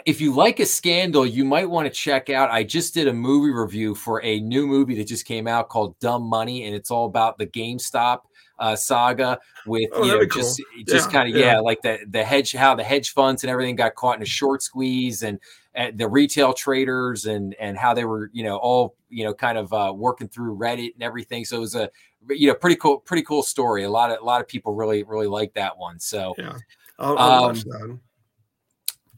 if 0.04 0.20
you 0.20 0.34
like 0.34 0.60
a 0.60 0.66
scandal, 0.66 1.24
you 1.24 1.44
might 1.44 1.68
want 1.70 1.86
to 1.86 1.92
check 1.92 2.28
out. 2.28 2.50
I 2.50 2.64
just 2.64 2.92
did 2.92 3.08
a 3.08 3.12
movie 3.12 3.52
review 3.52 3.94
for 3.94 4.22
a 4.24 4.40
new 4.40 4.66
movie 4.66 4.96
that 4.96 5.06
just 5.06 5.24
came 5.24 5.46
out 5.46 5.68
called 5.68 5.98
Dumb 6.00 6.24
Money, 6.24 6.64
and 6.66 6.74
it's 6.74 6.90
all 6.90 7.06
about 7.06 7.38
the 7.38 7.46
GameStop 7.46 8.20
uh, 8.58 8.76
saga 8.76 9.38
with 9.66 9.88
oh, 9.92 10.04
you 10.04 10.12
know 10.12 10.24
just 10.24 10.60
cool. 10.74 10.84
just 10.86 11.08
yeah, 11.08 11.12
kind 11.12 11.28
of 11.32 11.40
yeah. 11.40 11.52
yeah. 11.52 11.60
like 11.60 11.80
the 11.82 11.98
the 12.10 12.22
hedge 12.22 12.52
how 12.52 12.74
the 12.74 12.84
hedge 12.84 13.10
funds 13.10 13.42
and 13.42 13.50
everything 13.50 13.74
got 13.74 13.94
caught 13.94 14.16
in 14.16 14.22
a 14.22 14.26
short 14.26 14.62
squeeze 14.62 15.22
and, 15.22 15.38
and 15.74 15.96
the 15.98 16.06
retail 16.06 16.52
traders 16.52 17.26
and 17.26 17.54
and 17.58 17.78
how 17.78 17.94
they 17.94 18.04
were 18.04 18.28
you 18.32 18.44
know 18.44 18.56
all 18.58 18.96
you 19.08 19.24
know 19.24 19.32
kind 19.32 19.56
of 19.56 19.72
uh, 19.72 19.92
working 19.96 20.28
through 20.28 20.56
Reddit 20.58 20.94
and 20.94 21.02
everything. 21.02 21.44
So 21.44 21.56
it 21.56 21.60
was 21.60 21.74
a 21.74 21.90
you 22.28 22.48
know 22.48 22.54
pretty 22.54 22.76
cool 22.76 22.98
pretty 22.98 23.22
cool 23.22 23.42
story. 23.42 23.84
A 23.84 23.90
lot 23.90 24.10
of 24.10 24.20
a 24.20 24.24
lot 24.24 24.40
of 24.40 24.48
people 24.48 24.74
really 24.74 25.04
really 25.04 25.28
like 25.28 25.54
that 25.54 25.78
one. 25.78 25.98
So 25.98 26.34
yeah, 26.36 26.58
I'll, 26.98 27.18
I'll 27.18 27.32
um, 27.32 27.42
watch 27.42 27.62
that 27.64 27.98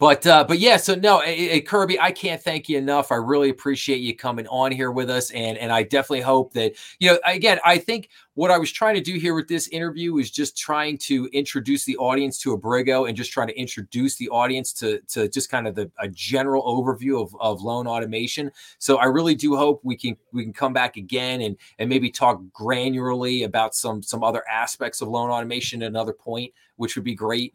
but 0.05 0.27
uh, 0.27 0.45
but 0.47 0.59
yeah, 0.59 0.77
so 0.77 0.95
no, 0.95 1.21
hey, 1.21 1.62
Kirby, 1.62 1.99
I 1.99 2.12
can't 2.12 2.43
thank 2.43 2.69
you 2.69 2.77
enough. 2.77 3.11
I 3.11 3.14
really 3.14 3.49
appreciate 3.49 4.03
you 4.03 4.14
coming 4.14 4.47
on 4.49 4.71
here 4.71 4.90
with 4.90 5.09
us, 5.09 5.31
and 5.31 5.57
and 5.57 5.73
I 5.73 5.83
definitely 5.83 6.21
hope 6.21 6.53
that 6.53 6.75
you 6.99 7.11
know. 7.11 7.19
Again, 7.25 7.59
I 7.64 7.79
think 7.79 8.11
what 8.35 8.51
I 8.51 8.59
was 8.59 8.71
trying 8.71 8.97
to 8.97 9.01
do 9.01 9.14
here 9.19 9.35
with 9.35 9.49
this 9.49 9.67
interview 9.69 10.19
is 10.19 10.31
just 10.31 10.59
trying 10.59 10.99
to 10.99 11.27
introduce 11.33 11.87
the 11.87 11.97
audience 11.97 12.37
to 12.40 12.55
Abrigo 12.55 13.09
and 13.09 13.17
just 13.17 13.33
trying 13.33 13.49
to 13.49 13.59
introduce 13.59 14.17
the 14.17 14.29
audience 14.29 14.75
to 14.75 15.01
to 15.09 15.27
just 15.27 15.49
kind 15.49 15.67
of 15.67 15.75
the 15.75 15.90
a 15.99 16.09
general 16.09 16.62
overview 16.64 17.23
of, 17.23 17.35
of 17.40 17.62
loan 17.62 17.87
automation. 17.87 18.53
So 18.77 18.99
I 18.99 19.07
really 19.07 19.35
do 19.35 19.57
hope 19.57 19.81
we 19.85 19.97
can 19.97 20.19
we 20.33 20.43
can 20.43 20.53
come 20.53 20.75
back 20.75 20.99
again 20.99 21.40
and 21.40 21.57
and 21.79 21.88
maybe 21.88 22.11
talk 22.11 22.43
granularly 22.53 23.47
about 23.47 23.75
some 23.75 24.03
some 24.03 24.23
other 24.23 24.47
aspects 24.51 25.01
of 25.01 25.09
loan 25.09 25.31
automation 25.31 25.83
at 25.83 25.88
another 25.88 26.12
point, 26.12 26.53
which 26.77 26.95
would 26.95 27.05
be 27.05 27.14
great. 27.14 27.55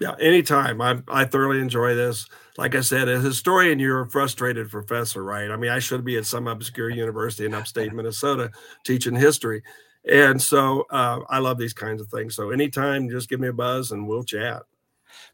Yeah, 0.00 0.14
anytime. 0.18 0.80
I 0.80 1.02
I 1.08 1.26
thoroughly 1.26 1.60
enjoy 1.60 1.94
this. 1.94 2.26
Like 2.56 2.74
I 2.74 2.80
said, 2.80 3.08
as 3.08 3.22
a 3.22 3.28
historian, 3.28 3.78
you're 3.78 4.00
a 4.00 4.08
frustrated 4.08 4.70
professor, 4.70 5.22
right? 5.22 5.50
I 5.50 5.56
mean, 5.56 5.70
I 5.70 5.78
should 5.78 6.04
be 6.04 6.16
at 6.16 6.26
some 6.26 6.48
obscure 6.48 6.88
university 6.88 7.44
in 7.44 7.54
upstate 7.54 7.92
Minnesota 7.92 8.50
teaching 8.84 9.14
history. 9.14 9.62
And 10.10 10.40
so 10.40 10.86
uh, 10.90 11.20
I 11.28 11.38
love 11.38 11.58
these 11.58 11.74
kinds 11.74 12.00
of 12.00 12.08
things. 12.08 12.34
So 12.34 12.50
anytime, 12.50 13.10
just 13.10 13.28
give 13.28 13.40
me 13.40 13.48
a 13.48 13.52
buzz 13.52 13.92
and 13.92 14.08
we'll 14.08 14.24
chat. 14.24 14.62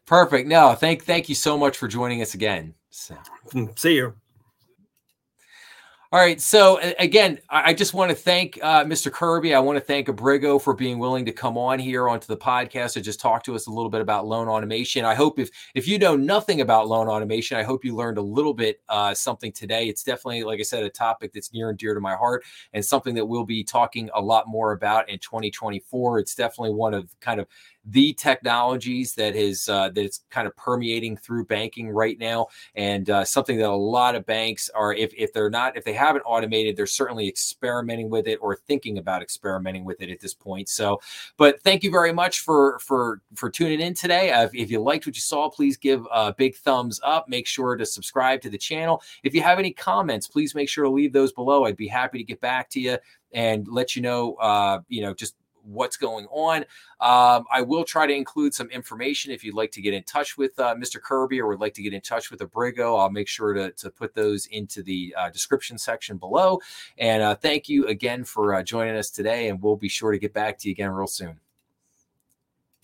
Perfect. 0.05 0.47
No, 0.47 0.75
thank 0.75 1.05
thank 1.05 1.29
you 1.29 1.35
so 1.35 1.57
much 1.57 1.77
for 1.77 1.87
joining 1.87 2.21
us 2.21 2.33
again. 2.33 2.73
So. 2.89 3.15
See 3.75 3.95
you. 3.95 4.13
All 6.09 6.21
right. 6.21 6.39
So 6.39 6.79
again, 6.99 7.37
I 7.49 7.73
just 7.73 7.93
want 7.93 8.11
to 8.11 8.15
thank 8.15 8.57
uh, 8.63 8.85
Mr. 8.85 9.11
Kirby. 9.11 9.53
I 9.53 9.59
want 9.59 9.75
to 9.75 9.83
thank 9.83 10.07
Abrigo 10.07 10.61
for 10.61 10.73
being 10.73 10.99
willing 10.99 11.25
to 11.25 11.33
come 11.33 11.57
on 11.57 11.79
here 11.79 12.07
onto 12.07 12.27
the 12.27 12.37
podcast 12.37 12.93
to 12.93 13.01
just 13.01 13.19
talk 13.19 13.43
to 13.43 13.55
us 13.55 13.67
a 13.67 13.71
little 13.71 13.89
bit 13.89 13.99
about 13.99 14.25
loan 14.25 14.47
automation. 14.47 15.03
I 15.03 15.15
hope 15.15 15.37
if 15.37 15.49
if 15.75 15.85
you 15.85 15.99
know 15.99 16.15
nothing 16.15 16.61
about 16.61 16.87
loan 16.87 17.09
automation, 17.09 17.57
I 17.57 17.63
hope 17.63 17.83
you 17.83 17.93
learned 17.93 18.17
a 18.17 18.21
little 18.21 18.53
bit 18.53 18.79
uh, 18.87 19.13
something 19.13 19.51
today. 19.51 19.89
It's 19.89 20.01
definitely, 20.01 20.45
like 20.45 20.61
I 20.61 20.63
said, 20.63 20.83
a 20.83 20.89
topic 20.89 21.33
that's 21.33 21.51
near 21.51 21.71
and 21.71 21.77
dear 21.77 21.93
to 21.93 21.99
my 21.99 22.15
heart 22.15 22.45
and 22.71 22.85
something 22.85 23.13
that 23.15 23.25
we'll 23.25 23.43
be 23.43 23.61
talking 23.61 24.09
a 24.13 24.21
lot 24.21 24.47
more 24.47 24.71
about 24.71 25.09
in 25.09 25.19
2024. 25.19 26.19
It's 26.19 26.35
definitely 26.35 26.73
one 26.73 26.93
of 26.93 27.13
kind 27.19 27.41
of 27.41 27.47
the 27.89 28.13
technologies 28.13 29.15
that 29.15 29.35
is 29.35 29.69
uh, 29.69 29.89
that 29.89 30.03
it's 30.03 30.23
kind 30.29 30.45
of 30.45 30.55
permeating 30.57 31.15
through 31.15 31.45
banking 31.45 31.89
right 31.89 32.19
now, 32.19 32.47
and 32.75 33.09
uh, 33.09 33.23
something 33.23 33.57
that 33.57 33.69
a 33.69 33.71
lot 33.71 34.13
of 34.15 34.25
banks 34.25 34.69
are, 34.75 34.93
if 34.93 35.13
if 35.17 35.31
they're 35.31 35.49
not, 35.49 35.77
if 35.77 35.85
they 35.85 35.93
haven't 35.93 36.23
automated, 36.23 36.75
they're 36.75 36.85
certainly 36.85 37.27
experimenting 37.27 38.09
with 38.09 38.27
it 38.27 38.37
or 38.41 38.55
thinking 38.55 38.97
about 38.97 39.21
experimenting 39.21 39.85
with 39.85 40.01
it 40.01 40.09
at 40.09 40.19
this 40.19 40.33
point. 40.33 40.67
So, 40.67 40.99
but 41.37 41.61
thank 41.61 41.83
you 41.83 41.89
very 41.89 42.11
much 42.11 42.41
for 42.41 42.77
for 42.79 43.21
for 43.35 43.49
tuning 43.49 43.79
in 43.79 43.93
today. 43.93 44.31
Uh, 44.31 44.43
if, 44.43 44.53
if 44.53 44.71
you 44.71 44.81
liked 44.81 45.05
what 45.05 45.15
you 45.15 45.21
saw, 45.21 45.49
please 45.49 45.77
give 45.77 46.05
a 46.11 46.33
big 46.33 46.55
thumbs 46.55 46.99
up. 47.03 47.29
Make 47.29 47.47
sure 47.47 47.77
to 47.77 47.85
subscribe 47.85 48.41
to 48.41 48.49
the 48.49 48.57
channel. 48.57 49.01
If 49.23 49.33
you 49.33 49.41
have 49.41 49.59
any 49.59 49.71
comments, 49.71 50.27
please 50.27 50.53
make 50.53 50.67
sure 50.67 50.83
to 50.83 50.89
leave 50.89 51.13
those 51.13 51.31
below. 51.31 51.63
I'd 51.63 51.77
be 51.77 51.87
happy 51.87 52.17
to 52.17 52.23
get 52.23 52.41
back 52.41 52.69
to 52.71 52.81
you 52.81 52.97
and 53.31 53.67
let 53.67 53.95
you 53.95 54.01
know, 54.01 54.33
uh, 54.35 54.79
you 54.87 55.01
know, 55.01 55.13
just 55.13 55.35
what's 55.67 55.97
going 55.97 56.25
on. 56.27 56.59
Um, 56.99 57.45
I 57.51 57.61
will 57.61 57.83
try 57.83 58.07
to 58.07 58.13
include 58.13 58.53
some 58.53 58.69
information 58.69 59.31
if 59.31 59.43
you'd 59.43 59.55
like 59.55 59.71
to 59.71 59.81
get 59.81 59.93
in 59.93 60.03
touch 60.03 60.37
with 60.37 60.57
uh, 60.59 60.75
Mr. 60.75 61.01
Kirby 61.01 61.39
or 61.39 61.47
would 61.47 61.59
like 61.59 61.73
to 61.75 61.81
get 61.81 61.93
in 61.93 62.01
touch 62.01 62.31
with 62.31 62.39
Abrigo. 62.39 62.99
I'll 62.99 63.09
make 63.09 63.27
sure 63.27 63.53
to, 63.53 63.71
to 63.71 63.89
put 63.89 64.15
those 64.15 64.47
into 64.47 64.81
the 64.81 65.13
uh, 65.17 65.29
description 65.29 65.77
section 65.77 66.17
below. 66.17 66.59
And 66.97 67.21
uh, 67.21 67.35
thank 67.35 67.69
you 67.69 67.87
again 67.87 68.23
for 68.23 68.55
uh, 68.55 68.63
joining 68.63 68.95
us 68.95 69.09
today, 69.09 69.49
and 69.49 69.61
we'll 69.61 69.75
be 69.75 69.89
sure 69.89 70.11
to 70.11 70.19
get 70.19 70.33
back 70.33 70.57
to 70.59 70.69
you 70.69 70.71
again 70.71 70.89
real 70.89 71.07
soon. 71.07 71.39